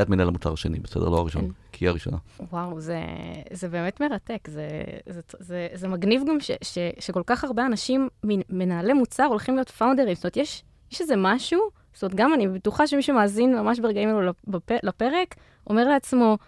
את 0.03 0.09
מנהל 0.09 0.29
המוצר 0.29 0.53
השני, 0.53 0.79
בסדר? 0.79 1.09
לא 1.09 1.17
הראשון, 1.17 1.43
כן. 1.43 1.49
כי 1.73 1.85
היא 1.85 1.91
הראשונה. 1.91 2.17
וואו, 2.53 2.81
זה, 2.81 3.01
זה 3.53 3.69
באמת 3.69 4.01
מרתק. 4.01 4.49
זה, 4.49 4.69
זה, 5.07 5.21
זה, 5.39 5.69
זה 5.75 5.89
מגניב 5.89 6.23
גם 6.29 6.41
ש, 6.41 6.51
ש, 6.63 6.79
שכל 6.99 7.23
כך 7.27 7.45
הרבה 7.45 7.67
אנשים, 7.67 8.09
מנהלי 8.51 8.93
מוצר, 8.93 9.25
הולכים 9.25 9.55
להיות 9.55 9.71
פאונדרים. 9.71 10.15
זאת 10.15 10.25
אומרת, 10.25 10.37
יש, 10.37 10.65
יש 10.93 11.01
איזה 11.01 11.15
משהו, 11.17 11.61
זאת 11.95 12.03
אומרת, 12.03 12.15
גם 12.15 12.35
אני 12.35 12.49
בטוחה 12.49 12.87
שמי 12.87 13.03
שמאזין 13.03 13.59
ממש 13.59 13.81
ברגעים 13.81 14.09
האלו 14.09 14.33
לפרק, 14.83 15.35
אומר 15.67 15.89
לעצמו, 15.89 16.39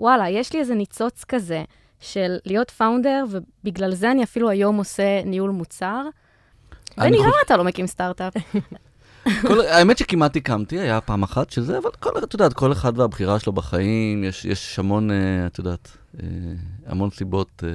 וואלה, 0.00 0.28
יש 0.28 0.52
לי 0.52 0.60
איזה 0.60 0.74
ניצוץ 0.74 1.24
כזה 1.24 1.64
של 2.00 2.36
להיות 2.44 2.70
פאונדר, 2.70 3.24
ובגלל 3.30 3.94
זה 3.94 4.10
אני 4.10 4.24
אפילו 4.24 4.50
היום 4.50 4.76
עושה 4.76 5.24
ניהול 5.24 5.50
מוצר. 5.50 6.02
בני, 6.96 7.18
למה 7.18 7.36
אתה 7.46 7.56
לא 7.56 7.64
מקים 7.64 7.86
סטארט-אפ? 7.86 8.34
כל, 9.42 9.60
האמת 9.60 9.98
שכמעט 9.98 10.36
הקמתי, 10.36 10.78
היה 10.78 11.00
פעם 11.00 11.22
אחת 11.22 11.50
שזה, 11.50 11.78
אבל 11.78 11.90
כל, 12.00 12.10
את 12.24 12.32
יודעת, 12.34 12.52
כל 12.52 12.72
אחד 12.72 12.98
והבחירה 12.98 13.38
שלו 13.38 13.52
בחיים, 13.52 14.24
יש, 14.24 14.44
יש 14.44 14.78
המון, 14.78 15.10
uh, 15.10 15.12
את 15.46 15.58
יודעת, 15.58 15.96
uh, 16.16 16.20
המון 16.86 17.10
סיבות 17.10 17.62
uh, 17.62 17.66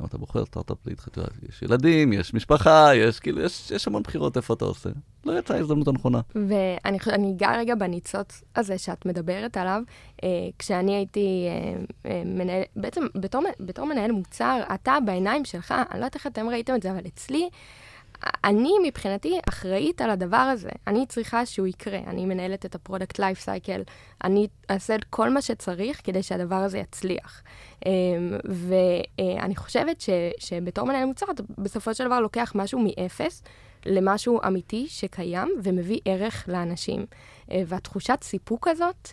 למה 0.00 0.08
אתה 0.08 0.18
בוחר 0.18 0.44
סטארט-אפ 0.44 0.86
להתחתן? 0.86 1.22
יש 1.48 1.62
ילדים, 1.62 2.12
יש 2.12 2.34
משפחה, 2.34 2.90
יש 2.94 3.20
כאילו, 3.20 3.40
יש, 3.40 3.70
יש 3.70 3.86
המון 3.86 4.02
בחירות 4.02 4.36
איפה 4.36 4.54
אתה 4.54 4.64
עושה. 4.64 4.90
לא 5.24 5.38
יצאה 5.38 5.56
ההזדמנות 5.56 5.88
הנכונה. 5.88 6.20
ואני 6.34 7.32
אגע 7.36 7.56
רגע 7.58 7.74
בניצוץ 7.74 8.42
הזה 8.56 8.78
שאת 8.78 9.06
מדברת 9.06 9.56
עליו. 9.56 9.82
אה, 10.24 10.28
כשאני 10.58 10.94
הייתי 10.94 11.46
אה, 11.48 12.10
אה, 12.10 12.22
מנהל, 12.24 12.62
בעצם 12.76 13.06
בתור, 13.14 13.42
בתור 13.60 13.86
מנהל 13.86 14.12
מוצר, 14.12 14.60
אתה 14.74 14.98
בעיניים 15.04 15.44
שלך, 15.44 15.72
אני 15.72 16.00
לא 16.00 16.04
יודעת 16.04 16.14
איך 16.14 16.26
אתם 16.26 16.48
ראיתם 16.48 16.74
את 16.74 16.82
זה, 16.82 16.90
אבל 16.90 17.06
אצלי, 17.06 17.48
אני 18.44 18.72
מבחינתי 18.86 19.38
אחראית 19.48 20.00
על 20.00 20.10
הדבר 20.10 20.36
הזה. 20.36 20.68
אני 20.86 21.06
צריכה 21.06 21.46
שהוא 21.46 21.66
יקרה. 21.66 21.98
אני 22.06 22.26
מנהלת 22.26 22.66
את 22.66 22.74
ה 22.74 22.80
product 22.80 23.18
life 23.18 23.40
cycle. 23.40 23.82
אני 24.24 24.46
אעשה 24.70 24.94
את 24.94 25.04
כל 25.04 25.30
מה 25.30 25.42
שצריך 25.42 26.00
כדי 26.04 26.22
שהדבר 26.22 26.56
הזה 26.56 26.78
יצליח. 26.78 27.42
אמ, 27.86 27.90
ואני 28.44 29.56
חושבת 29.56 30.00
ש, 30.00 30.10
שבתור 30.38 30.84
מנהל 30.84 31.04
מוצר, 31.04 31.26
אתה 31.30 31.42
בסופו 31.58 31.94
של 31.94 32.04
דבר 32.04 32.20
לוקח 32.20 32.52
משהו 32.54 32.80
מאפס 32.84 33.42
למשהו 33.86 34.40
אמיתי 34.46 34.86
שקיים 34.88 35.48
ומביא 35.62 36.00
ערך 36.04 36.44
לאנשים. 36.48 37.06
אה, 37.50 37.62
והתחושת 37.66 38.18
סיפוק 38.22 38.68
הזאת, 38.68 39.08
אה, 39.08 39.12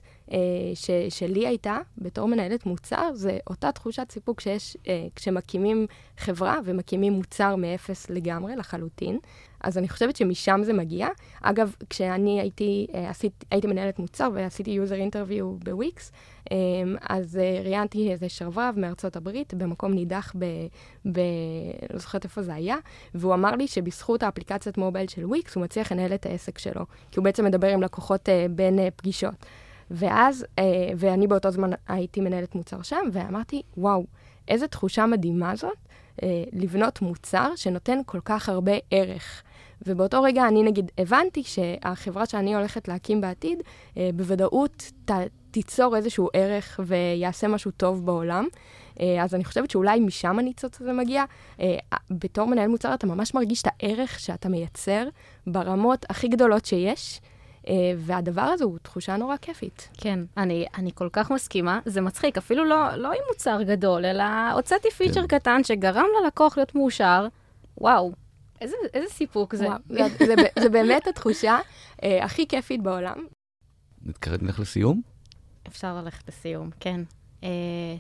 ש, 0.74 0.92
שלי 1.10 1.48
הייתה 1.48 1.78
בתור 1.98 2.28
מנהלת 2.28 2.66
מוצר, 2.66 3.10
זה 3.14 3.38
אותה 3.48 3.72
תחושת 3.72 4.12
סיפוק 4.12 4.42
שיש 4.42 4.78
אה, 4.88 5.08
כשמקימים 5.16 5.88
חברה 6.18 6.60
ומקימים 6.66 7.14
מוצר 7.14 7.56
מאפס 7.56 8.10
לגמרי, 8.10 8.56
לחלוטין. 8.56 9.20
אז 9.62 9.78
אני 9.78 9.90
חושבת 9.90 10.16
שמשם 10.16 10.60
זה 10.64 10.74
מגיע. 10.74 11.08
אגב, 11.42 11.76
כשאני 11.90 12.42
הייתי, 12.42 12.88
עשית, 12.94 13.46
הייתי 13.52 13.68
מנהלת 13.68 14.00
מוצר 14.00 14.30
ועשיתי 14.34 14.72
user 14.72 14.96
interview 14.96 15.56
ב-Wix, 15.64 16.12
אז 17.02 17.40
ראיינתי 17.64 18.12
איזה 18.12 18.30
שרברב 18.30 18.76
מארצות 18.78 19.16
הברית 19.16 19.54
במקום 19.54 19.94
נידח 19.94 20.34
ב... 20.40 20.46
ב... 21.12 21.20
לא 21.94 22.00
זוכרת 22.00 22.24
איפה 22.24 22.42
זה 22.42 22.54
היה, 22.54 22.76
והוא 23.16 23.34
אמר 23.34 23.56
לי 23.56 23.68
שבזכות 23.68 24.24
האפליקציית 24.24 24.78
מובייל 24.78 25.08
של 25.08 25.26
וויקס 25.26 25.56
הוא 25.56 25.64
מצליח 25.64 25.92
לנהל 25.92 26.14
את 26.14 26.26
העסק 26.26 26.58
שלו, 26.58 26.86
כי 27.12 27.20
הוא 27.20 27.24
בעצם 27.24 27.46
מדבר 27.46 27.68
עם 27.68 27.82
לקוחות 27.82 28.30
בין 28.50 28.80
פגישות. 28.96 29.46
ואז, 29.92 30.46
אה, 30.60 30.64
ואני 30.98 31.28
באותו 31.28 31.52
זמן 31.52 31.70
הייתי 31.88 32.22
מנהלת 32.22 32.56
מוצר 32.56 32.82
שם, 32.82 33.10
ואמרתי, 33.12 33.62
וואו, 33.78 34.06
איזה 34.48 34.68
תחושה 34.68 35.06
מדהימה 35.06 35.56
זאת, 35.56 35.78
אה, 36.24 36.44
לבנות 36.54 37.02
מוצר 37.02 37.52
שנותן 37.56 38.00
כל 38.06 38.20
כך 38.26 38.50
הרבה 38.50 38.74
ערך. 38.92 39.44
ובאותו 39.86 40.22
רגע 40.22 40.48
אני 40.48 40.64
נגיד 40.64 40.92
הבנתי 40.98 41.44
שהחברה 41.44 42.26
שאני 42.26 42.56
הולכת 42.56 42.88
להקים 42.88 43.22
בעתיד, 43.22 43.64
אה, 43.98 44.10
בוודאות 44.14 44.92
ת, 45.06 45.12
תיצור 45.52 45.96
איזשהו 45.96 46.30
ערך 46.34 46.80
ויעשה 46.86 47.48
משהו 47.48 47.72
טוב 47.72 48.06
בעולם. 48.06 48.48
אה, 49.00 49.24
אז 49.24 49.36
אני 49.36 49.46
חושבת 49.46 49.72
שאולי 49.72 50.00
משם 50.00 50.40
הניצוץ 50.40 50.82
הזה 50.82 50.94
מגיע. 50.94 51.24
אה, 51.60 51.78
בתור 52.12 52.48
מנהל 52.48 52.68
מוצר 52.68 52.94
אתה 52.94 53.08
ממש 53.08 53.34
מרגיש 53.34 53.62
את 53.62 53.68
הערך 53.68 54.20
שאתה 54.20 54.50
מייצר 54.50 55.08
ברמות 55.48 56.06
הכי 56.10 56.28
גדולות 56.28 56.66
שיש. 56.66 57.22
אה, 57.68 57.74
והדבר 57.98 58.42
הזה 58.42 58.64
הוא 58.64 58.78
תחושה 58.82 59.18
נורא 59.18 59.38
כיפית. 59.38 59.90
כן, 59.98 60.20
אני, 60.38 60.66
אני 60.78 60.92
כל 60.96 61.10
כך 61.14 61.32
מסכימה. 61.32 61.80
זה 61.86 62.02
מצחיק, 62.02 62.38
אפילו 62.38 62.66
לא, 62.66 62.96
לא 62.96 63.08
עם 63.08 63.22
מוצר 63.28 63.64
גדול, 63.64 64.06
אלא 64.06 64.24
הוצאתי 64.54 64.92
פיצ'ר 64.92 65.22
כן. 65.28 65.40
קטן 65.40 65.64
שגרם 65.64 66.06
ללקוח 66.24 66.58
להיות 66.58 66.76
מאושר. 66.76 67.28
וואו, 67.78 68.12
איזה, 68.62 68.76
איזה 68.94 69.10
סיפוק 69.10 69.56
זה. 69.56 69.68
וואו, 69.68 69.80
זה, 69.90 70.26
זה, 70.26 70.36
זה 70.60 70.70
באמת 70.70 71.08
התחושה 71.08 71.60
אה, 72.04 72.26
הכי 72.26 72.48
כיפית 72.48 72.84
בעולם. 72.84 73.26
נתקרב 74.06 74.44
נלך 74.44 74.60
לסיום? 74.60 75.02
אפשר 75.68 75.96
ללכת 75.96 76.28
לסיום, 76.28 76.70
כן. 76.80 77.02
אה, 77.44 77.50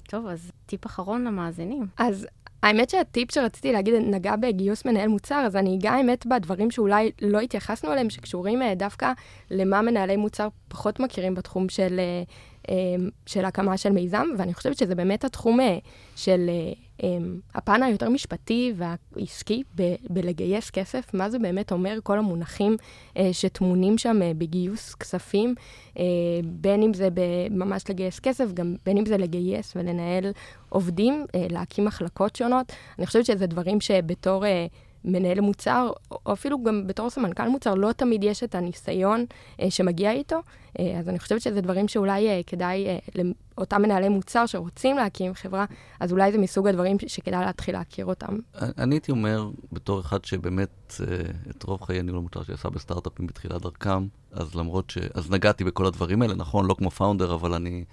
טוב, 0.09 0.27
אז 0.27 0.51
טיפ 0.65 0.85
אחרון 0.85 1.23
למאזינים. 1.23 1.87
אז 1.97 2.27
האמת 2.63 2.89
שהטיפ 2.89 3.33
שרציתי 3.33 3.71
להגיד 3.71 3.93
נגע 3.93 4.35
בגיוס 4.35 4.85
מנהל 4.85 5.07
מוצר, 5.07 5.43
אז 5.45 5.55
אני 5.55 5.77
אגע 5.77 5.91
האמת 5.91 6.25
בדברים 6.25 6.71
שאולי 6.71 7.11
לא 7.21 7.39
התייחסנו 7.39 7.91
אליהם, 7.91 8.09
שקשורים 8.09 8.61
אה, 8.61 8.75
דווקא 8.75 9.11
למה 9.51 9.81
מנהלי 9.81 10.15
מוצר 10.15 10.47
פחות 10.67 10.99
מכירים 10.99 11.35
בתחום 11.35 11.69
של, 11.69 11.99
אה, 11.99 12.23
של 13.25 13.45
הקמה 13.45 13.77
של 13.77 13.89
מיזם, 13.91 14.25
ואני 14.37 14.53
חושבת 14.53 14.77
שזה 14.77 14.95
באמת 14.95 15.23
התחום 15.25 15.59
של 16.15 16.49
הפן 17.55 17.83
היותר 17.83 18.09
משפטי 18.09 18.73
והעסקי 18.75 19.63
ב- 19.75 19.95
בלגייס 20.09 20.69
כסף, 20.69 21.13
מה 21.13 21.29
זה 21.29 21.39
באמת 21.39 21.71
אומר 21.71 21.97
כל 22.03 22.17
המונחים 22.17 22.77
שטמונים 23.31 23.97
שם 23.97 24.19
בגיוס 24.37 24.95
כספים, 24.95 25.55
בין 26.45 26.83
אם 26.83 26.93
זה 26.93 27.09
ממש 27.49 27.83
לגייס 27.89 28.19
כסף, 28.19 28.53
גם 28.53 28.75
בין 28.85 28.97
אם 28.97 29.05
זה 29.05 29.17
לגייס 29.17 29.73
ולנהל 29.75 30.31
עובדים, 30.69 31.25
להקים 31.49 31.85
מחלקות 31.85 32.35
שונות. 32.35 32.73
אני 32.99 33.05
חושבת 33.05 33.25
שזה 33.25 33.47
דברים 33.47 33.81
שבתור 33.81 34.43
מנהל 35.05 35.41
מוצר, 35.41 35.91
או 36.25 36.33
אפילו 36.33 36.63
גם 36.63 36.87
בתור 36.87 37.09
סמנכ"ל 37.09 37.47
מוצר, 37.47 37.73
לא 37.75 37.91
תמיד 37.91 38.23
יש 38.23 38.43
את 38.43 38.55
הניסיון 38.55 39.25
אה, 39.61 39.71
שמגיע 39.71 40.11
איתו. 40.11 40.39
אה, 40.79 40.99
אז 40.99 41.09
אני 41.09 41.19
חושבת 41.19 41.41
שזה 41.41 41.61
דברים 41.61 41.87
שאולי 41.87 42.27
אה, 42.27 42.41
כדאי, 42.47 42.87
אה, 42.87 42.97
לאותם 43.57 43.81
מנהלי 43.81 44.09
מוצר 44.09 44.45
שרוצים 44.45 44.95
להקים 44.95 45.33
חברה, 45.33 45.65
אז 45.99 46.11
אולי 46.11 46.31
זה 46.31 46.37
מסוג 46.37 46.67
הדברים 46.67 46.97
שכדאי 47.07 47.45
להתחיל 47.45 47.75
להכיר 47.75 48.05
אותם. 48.05 48.37
אני 48.55 48.95
הייתי 48.95 49.11
אומר, 49.11 49.49
בתור 49.71 49.99
אחד 49.99 50.25
שבאמת 50.25 50.93
אה, 51.01 51.17
את 51.49 51.63
רוב 51.63 51.81
חיי 51.81 52.01
ניהול 52.01 52.19
המוצר 52.19 52.43
שעשה 52.43 52.69
בסטארט-אפים 52.69 53.27
בתחילת 53.27 53.61
דרכם, 53.61 54.07
אז 54.31 54.55
למרות 54.55 54.89
ש... 54.89 54.97
אז 55.13 55.31
נגעתי 55.31 55.63
בכל 55.63 55.85
הדברים 55.85 56.21
האלה, 56.21 56.35
נכון, 56.35 56.65
לא 56.65 56.73
כמו 56.73 56.91
פאונדר, 56.91 57.33
אבל 57.33 57.53
אני, 57.53 57.83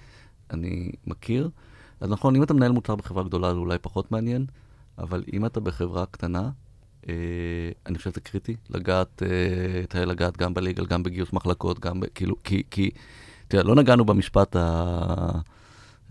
אני 0.51 0.93
מכיר. 1.07 1.51
אז 2.01 2.11
נכון, 2.11 2.37
אם 2.37 2.43
אתה 2.43 2.55
מנהל 2.55 2.73
מוצר 2.73 2.95
בחברה 2.95 3.23
גדולה, 3.23 3.53
זה 3.53 3.59
אולי 3.59 3.79
פחות 3.79 4.13
מעניין, 4.13 4.47
אבל 4.99 5.25
אם 5.33 5.47
אתה 5.47 5.61
בחברה 5.61 6.07
קטנה, 6.07 6.51
אני 7.87 7.99
חושב 7.99 8.11
שזה 8.11 8.21
קריטי, 8.21 8.57
לגעת, 8.71 9.23
אה, 9.23 9.87
תראה, 9.89 10.05
לגעת 10.05 10.37
גם 10.37 10.55
בליגל, 10.55 10.87
גם 10.87 11.03
בגיוס 11.03 11.33
מחלקות, 11.33 11.81
גם 11.81 12.01
ב... 12.01 12.07
כאילו, 12.15 12.37
כי, 12.45 12.63
כי, 12.71 12.91
תראה, 13.49 13.63
לא 13.63 13.75
נגענו 13.75 14.05
במשפט 14.05 14.57
ה... 14.57 15.31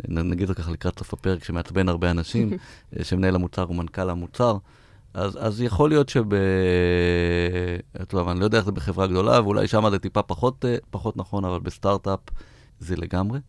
נגיד 0.08 0.48
זה 0.48 0.54
ככה 0.54 0.72
לקראת 0.72 1.00
סוף 1.00 1.14
הפרק, 1.14 1.44
שמעצבן 1.44 1.90
הרבה 1.90 2.12
אנשים, 2.12 2.54
אה, 3.00 3.04
שמנהל 3.04 3.36
המוצר 3.36 3.62
הוא 3.62 3.76
מנכ"ל 3.76 4.10
המוצר. 4.10 4.58
אז, 5.14 5.38
אז 5.42 5.62
יכול 5.62 5.90
להיות 5.90 6.10
שב... 6.10 6.24
טוב, 8.08 8.28
אני 8.28 8.40
לא 8.40 8.46
יודע 8.46 8.58
איך 8.58 8.66
זה 8.66 8.72
בחברה 8.72 9.08
גדולה, 9.08 9.42
ואולי 9.42 9.68
שם 9.68 9.90
זה 9.90 10.00
טיפה 10.00 10.22
פחות, 10.22 10.66
פחות 10.90 11.18
נכון, 11.18 11.46
אבל 11.46 11.60
בסטארט-אפ 11.60 12.20
זה 12.80 12.96
לגמרי, 12.96 13.40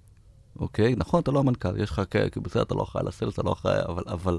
אוקיי? 0.59 0.95
נכון, 0.97 1.21
אתה 1.21 1.31
לא 1.31 1.39
המנכ"ל, 1.41 1.81
יש 1.81 1.91
לך, 1.91 2.03
כי 2.33 2.41
בסדר, 2.41 2.63
אתה 2.63 2.75
לא 2.75 2.83
אחראי 2.83 3.03
על 3.03 3.09
הסלס, 3.09 3.35
אתה 3.35 3.43
לא 3.43 3.53
אחראי, 3.53 3.81
אבל, 3.89 4.03
אבל 4.07 4.39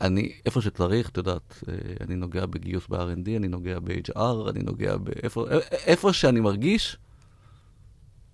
אני, 0.00 0.32
איפה 0.46 0.60
שצריך, 0.60 1.08
את 1.08 1.16
יודעת, 1.16 1.62
אה, 1.68 1.74
אני 2.00 2.14
נוגע 2.14 2.46
בגיוס 2.46 2.86
ב-R&D, 2.88 3.28
אני 3.36 3.48
נוגע 3.48 3.78
ב-HR, 3.78 4.50
אני 4.50 4.60
נוגע 4.62 4.96
באיפה, 4.96 5.46
איפה 5.86 6.12
שאני 6.12 6.40
מרגיש 6.40 6.96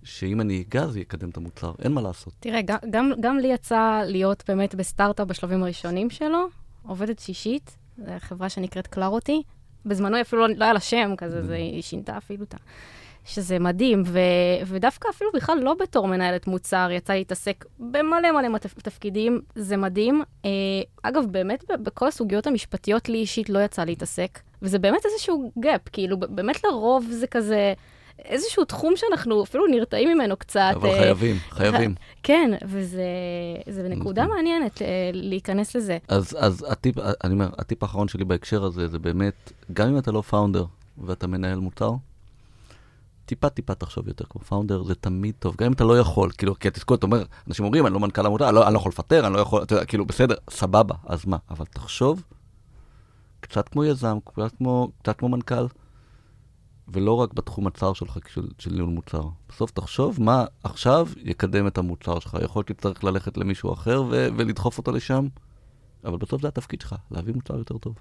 שאם 0.03 0.41
אני 0.41 0.63
אגע, 0.67 0.87
זה 0.87 0.99
יקדם 0.99 1.29
את 1.29 1.37
המוצר, 1.37 1.73
אין 1.79 1.91
מה 1.91 2.01
לעשות. 2.01 2.33
תראה, 2.39 2.59
גם, 2.89 3.11
גם 3.21 3.37
לי 3.37 3.47
יצא 3.47 4.01
להיות 4.05 4.43
באמת 4.47 4.75
בסטארט-אפ 4.75 5.27
בשלבים 5.27 5.63
הראשונים 5.63 6.09
שלו, 6.09 6.47
עובדת 6.83 7.19
שישית, 7.19 7.77
זו 7.97 8.11
חברה 8.19 8.49
שנקראת 8.49 8.87
קלרוטי. 8.87 9.43
בזמנו 9.85 10.21
אפילו 10.21 10.47
לא, 10.47 10.53
לא 10.57 10.63
היה 10.63 10.73
לה 10.73 10.79
שם 10.79 11.13
כזה, 11.17 11.43
זה, 11.43 11.55
היא 11.55 11.81
שינתה 11.81 12.17
אפילו 12.17 12.43
את 12.43 12.53
ה... 12.53 12.57
שזה 13.25 13.59
מדהים, 13.59 14.03
ו, 14.05 14.19
ודווקא 14.65 15.09
אפילו 15.09 15.29
בכלל 15.33 15.57
לא 15.61 15.75
בתור 15.79 16.07
מנהלת 16.07 16.47
מוצר, 16.47 16.87
יצא 16.91 17.13
לי 17.13 17.19
להתעסק 17.19 17.65
במלא 17.79 18.31
מלא 18.31 18.57
תפקידים, 18.57 19.41
זה 19.55 19.77
מדהים. 19.77 20.23
אה, 20.45 20.49
אגב, 21.03 21.23
באמת, 21.31 21.63
בכל 21.83 22.07
הסוגיות 22.07 22.47
המשפטיות 22.47 23.09
לי 23.09 23.17
אישית 23.17 23.49
לא 23.49 23.59
יצא 23.59 23.83
להתעסק, 23.83 24.39
וזה 24.61 24.79
באמת 24.79 25.05
איזשהו 25.05 25.51
gap, 25.59 25.81
כאילו, 25.91 26.17
באמת 26.19 26.63
לרוב 26.63 27.05
זה 27.11 27.27
כזה... 27.27 27.73
איזשהו 28.25 28.65
תחום 28.65 28.93
שאנחנו 28.95 29.43
אפילו 29.43 29.67
נרתעים 29.67 30.09
ממנו 30.09 30.37
קצת. 30.37 30.73
אבל 30.75 30.89
אה, 30.89 30.99
חייבים, 30.99 31.35
חייבים. 31.49 31.95
כן, 32.23 32.51
וזה 32.65 33.87
נקודה 33.89 34.23
נכון. 34.23 34.35
מעניינת 34.35 34.81
אה, 34.81 35.09
להיכנס 35.13 35.75
לזה. 35.75 35.97
אז, 36.07 36.37
אז 36.39 36.65
הטיפ, 36.69 36.95
אני 37.23 37.33
אומר, 37.33 37.49
הטיפ 37.57 37.83
האחרון 37.83 38.07
שלי 38.07 38.25
בהקשר 38.25 38.63
הזה, 38.63 38.87
זה 38.87 38.99
באמת, 38.99 39.51
גם 39.73 39.87
אם 39.87 39.97
אתה 39.97 40.11
לא 40.11 40.21
פאונדר 40.21 40.65
ואתה 40.97 41.27
מנהל 41.27 41.59
מוצר, 41.59 41.91
טיפה 43.25 43.49
טיפה 43.49 43.75
תחשוב 43.75 44.07
יותר 44.07 44.25
כמו 44.29 44.41
פאונדר, 44.41 44.83
זה 44.83 44.95
תמיד 44.95 45.35
טוב, 45.39 45.55
גם 45.57 45.65
אם 45.65 45.73
אתה 45.73 45.83
לא 45.83 45.99
יכול, 45.99 46.31
כאילו, 46.31 46.59
כי 46.59 46.67
התסכול, 46.67 46.97
אתה 46.97 47.05
אומר, 47.05 47.23
אנשים 47.47 47.65
אומרים, 47.65 47.85
אני 47.85 47.93
לא 47.93 47.99
מנכ"ל 47.99 48.25
עמותה, 48.25 48.49
אני, 48.49 48.55
לא, 48.55 48.65
אני 48.65 48.73
לא 48.73 48.79
יכול 48.79 48.89
לפטר, 48.89 49.27
אני 49.27 49.33
לא 49.33 49.39
יכול, 49.39 49.63
אתה 49.63 49.73
יודע, 49.73 49.85
כאילו, 49.85 50.05
בסדר, 50.05 50.35
סבבה, 50.49 50.95
אז 51.05 51.25
מה? 51.25 51.37
אבל 51.49 51.65
תחשוב 51.65 52.23
קצת 53.39 53.69
כמו 53.69 53.85
יזם, 53.85 54.17
קצת 54.25 54.55
כמו, 54.57 54.91
קצת 55.01 55.17
כמו 55.17 55.29
מנכ"ל, 55.29 55.65
ולא 56.87 57.11
רק 57.11 57.33
בתחום 57.33 57.67
הצר 57.67 57.93
שלך 57.93 58.17
של, 58.33 58.47
של 58.59 58.71
ניהול 58.71 58.89
מוצר. 58.89 59.23
בסוף 59.49 59.71
תחשוב 59.71 60.21
מה 60.21 60.45
עכשיו 60.63 61.07
יקדם 61.17 61.67
את 61.67 61.77
המוצר 61.77 62.19
שלך. 62.19 62.37
יכול 62.43 62.59
להיות 62.59 62.67
שתצטרך 62.67 63.03
ללכת 63.03 63.37
למישהו 63.37 63.73
אחר 63.73 64.03
ו- 64.09 64.27
ולדחוף 64.37 64.77
אותו 64.77 64.91
לשם, 64.91 65.27
אבל 66.03 66.17
בסוף 66.17 66.41
זה 66.41 66.47
התפקיד 66.47 66.81
שלך, 66.81 66.95
להביא 67.11 67.33
מוצר 67.33 67.57
יותר 67.57 67.77
טוב. 67.77 67.95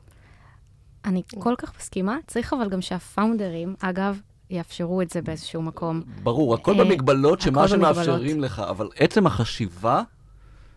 אני 1.04 1.22
כל 1.38 1.54
כך 1.58 1.76
מסכימה, 1.76 2.16
צריך 2.26 2.52
אבל 2.52 2.68
גם 2.68 2.80
שהפאונדרים, 2.80 3.74
אגב, 3.80 4.20
יאפשרו 4.50 5.02
את 5.02 5.10
זה 5.10 5.22
באיזשהו 5.22 5.62
מקום. 5.62 6.02
ברור, 6.22 6.54
הכל 6.54 6.80
אה, 6.80 6.84
במגבלות 6.84 7.40
שמה 7.40 7.68
שמאפשרים 7.68 8.40
לך, 8.40 8.58
אבל 8.58 8.88
עצם 8.96 9.26
החשיבה 9.26 10.02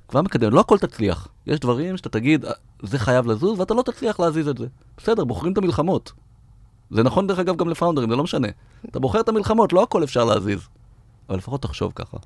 כבר 0.07 0.21
מקדם, 0.21 0.53
לא 0.53 0.59
הכל 0.59 0.77
תצליח. 0.77 1.27
יש 1.47 1.59
דברים 1.59 1.97
שאתה 1.97 2.09
תגיד, 2.09 2.45
אה, 2.45 2.51
זה 2.83 2.99
חייב 2.99 3.27
לזוז, 3.27 3.59
ואתה 3.59 3.73
לא 3.73 3.81
תצליח 3.81 4.19
להזיז 4.19 4.47
את 4.47 4.57
זה. 4.57 4.67
בסדר, 4.97 5.25
בוחרים 5.25 5.53
את 5.53 5.57
המלחמות. 5.57 6.11
זה 6.89 7.03
נכון 7.03 7.27
דרך 7.27 7.39
אגב 7.39 7.55
גם 7.55 7.69
ל 7.69 7.73
founderים, 7.73 8.09
זה 8.09 8.15
לא 8.15 8.23
משנה. 8.23 8.47
אתה 8.89 8.99
בוחר 8.99 9.19
את 9.19 9.29
המלחמות, 9.29 9.73
לא 9.73 9.83
הכל 9.83 10.03
אפשר 10.03 10.25
להזיז. 10.25 10.67
אבל 11.29 11.37
לפחות 11.37 11.61
תחשוב 11.61 11.91
ככה. 11.95 12.17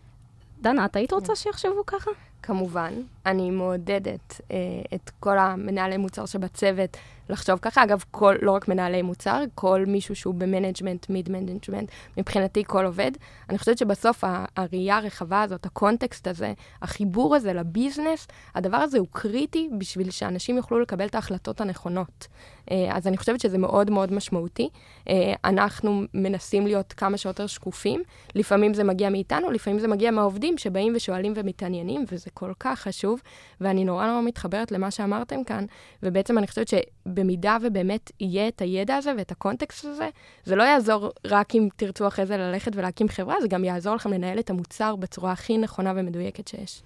דנה, 0.61 0.85
את 0.85 0.95
היית 0.95 1.13
רוצה 1.13 1.35
שיחשבו 1.35 1.85
ככה? 1.87 2.11
כמובן. 2.43 2.93
אני 3.25 3.51
מעודדת 3.51 4.41
אה, 4.51 4.57
את 4.93 5.09
כל 5.19 5.37
המנהלי 5.39 5.97
מוצר 5.97 6.25
שבצוות 6.25 6.97
לחשוב 7.31 7.59
ככה. 7.61 7.83
אגב, 7.83 8.03
כל, 8.11 8.35
לא 8.41 8.51
רק 8.51 8.67
מנהלי 8.67 9.01
מוצר, 9.01 9.43
כל 9.55 9.83
מישהו 9.87 10.15
שהוא 10.15 10.33
ב 10.33 10.39
management, 10.39 11.09
mid 11.09 11.29
management, 11.29 11.91
מבחינתי 12.17 12.63
כל 12.67 12.85
עובד. 12.85 13.11
אני 13.49 13.57
חושבת 13.57 13.77
שבסוף 13.77 14.23
הראייה 14.57 14.97
הרחבה 14.97 15.41
הזאת, 15.41 15.65
הקונטקסט 15.65 16.27
הזה, 16.27 16.53
החיבור 16.81 17.35
הזה 17.35 17.53
לביזנס, 17.53 18.27
הדבר 18.55 18.77
הזה 18.77 18.99
הוא 18.99 19.07
קריטי 19.11 19.69
בשביל 19.77 20.11
שאנשים 20.11 20.57
יוכלו 20.57 20.79
לקבל 20.79 21.05
את 21.05 21.15
ההחלטות 21.15 21.61
הנכונות. 21.61 22.27
אה, 22.71 22.97
אז 22.97 23.07
אני 23.07 23.17
חושבת 23.17 23.39
שזה 23.39 23.57
מאוד 23.57 23.89
מאוד 23.89 24.13
משמעותי. 24.13 24.69
אה, 25.09 25.33
אנחנו 25.45 26.01
מנסים 26.13 26.67
להיות 26.67 26.93
כמה 26.93 27.17
שיותר 27.17 27.47
שקופים. 27.47 28.01
לפעמים 28.35 28.73
זה 28.73 28.83
מגיע 28.83 29.09
מאיתנו, 29.09 29.51
לפעמים 29.51 29.79
זה 29.79 29.87
מגיע 29.87 30.11
מהעובדים 30.11 30.57
שבאים 30.57 30.93
ושואלים 30.95 31.33
ומתעניינים, 31.35 32.05
וזה 32.11 32.30
כל 32.33 32.51
כך 32.59 32.79
חשוב. 32.79 33.21
ואני 33.61 33.85
נורא 33.85 34.07
נורא 34.07 34.21
מתחברת 34.21 34.71
למה 34.71 34.91
שאמרתם 34.91 35.43
כאן, 35.43 35.65
ובעצם 36.03 36.37
אני 36.37 36.47
חושבת 36.47 36.67
שבמידה 36.67 37.57
ובאמת 37.61 38.11
יהיה 38.19 38.47
את 38.47 38.61
הידע 38.61 38.95
הזה 38.95 39.13
ואת 39.17 39.31
הקונטקסט 39.31 39.85
הזה, 39.85 40.09
זה 40.45 40.55
לא 40.55 40.63
יעזור 40.63 41.11
רק 41.25 41.55
אם 41.55 41.67
תרצו 41.75 42.07
אחרי 42.07 42.25
זה 42.25 42.37
ללכת 42.37 42.75
ולהקים 42.75 43.09
חברה, 43.09 43.35
זה 43.41 43.47
גם 43.47 43.63
יעזור 43.63 43.95
לכם 43.95 44.13
לנהל 44.13 44.39
את 44.39 44.49
המוצר 44.49 44.95
בצורה 44.95 45.31
הכי 45.31 45.57
נכונה 45.57 45.93
ומדויקת 45.95 46.47
שיש. 46.47 46.81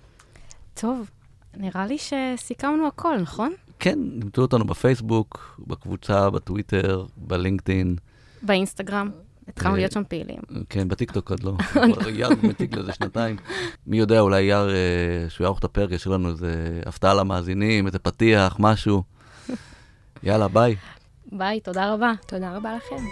טוב, 0.73 1.09
נראה 1.57 1.85
לי 1.87 1.97
שסיכמנו 1.97 2.87
הכל, 2.87 3.17
נכון? 3.17 3.53
כן, 3.79 3.99
נמצאו 4.01 4.43
אותנו 4.43 4.65
בפייסבוק, 4.65 5.59
בקבוצה, 5.67 6.29
בטוויטר, 6.29 7.05
בלינקדאין. 7.17 7.95
באינסטגרם. 8.41 9.11
התחלנו 9.47 9.75
להיות 9.75 9.91
שם 9.91 10.03
פעילים. 10.07 10.39
כן, 10.69 10.87
בטיקטוק 10.87 11.29
עוד 11.31 11.43
לא. 11.43 11.53
יאר 12.19 12.29
מטיק 12.43 12.75
לזה 12.75 12.93
שנתיים. 12.93 13.35
מי 13.87 13.97
יודע, 13.97 14.19
אולי 14.19 14.41
יאר, 14.41 14.69
אה, 14.69 15.29
שהוא 15.29 15.45
יערוך 15.45 15.59
את 15.59 15.63
הפרק, 15.63 15.91
יש 15.91 16.07
לנו 16.07 16.29
איזה 16.29 16.81
הפתעה 16.85 17.13
למאזינים, 17.13 17.87
איזה 17.87 17.99
פתיח, 17.99 18.55
משהו. 18.59 19.03
יאללה, 20.23 20.47
ביי. 20.47 20.75
ביי, 21.31 21.59
תודה 21.59 21.93
רבה. 21.93 22.11
תודה 22.27 22.57
רבה 22.57 22.75
לכם. 22.75 23.05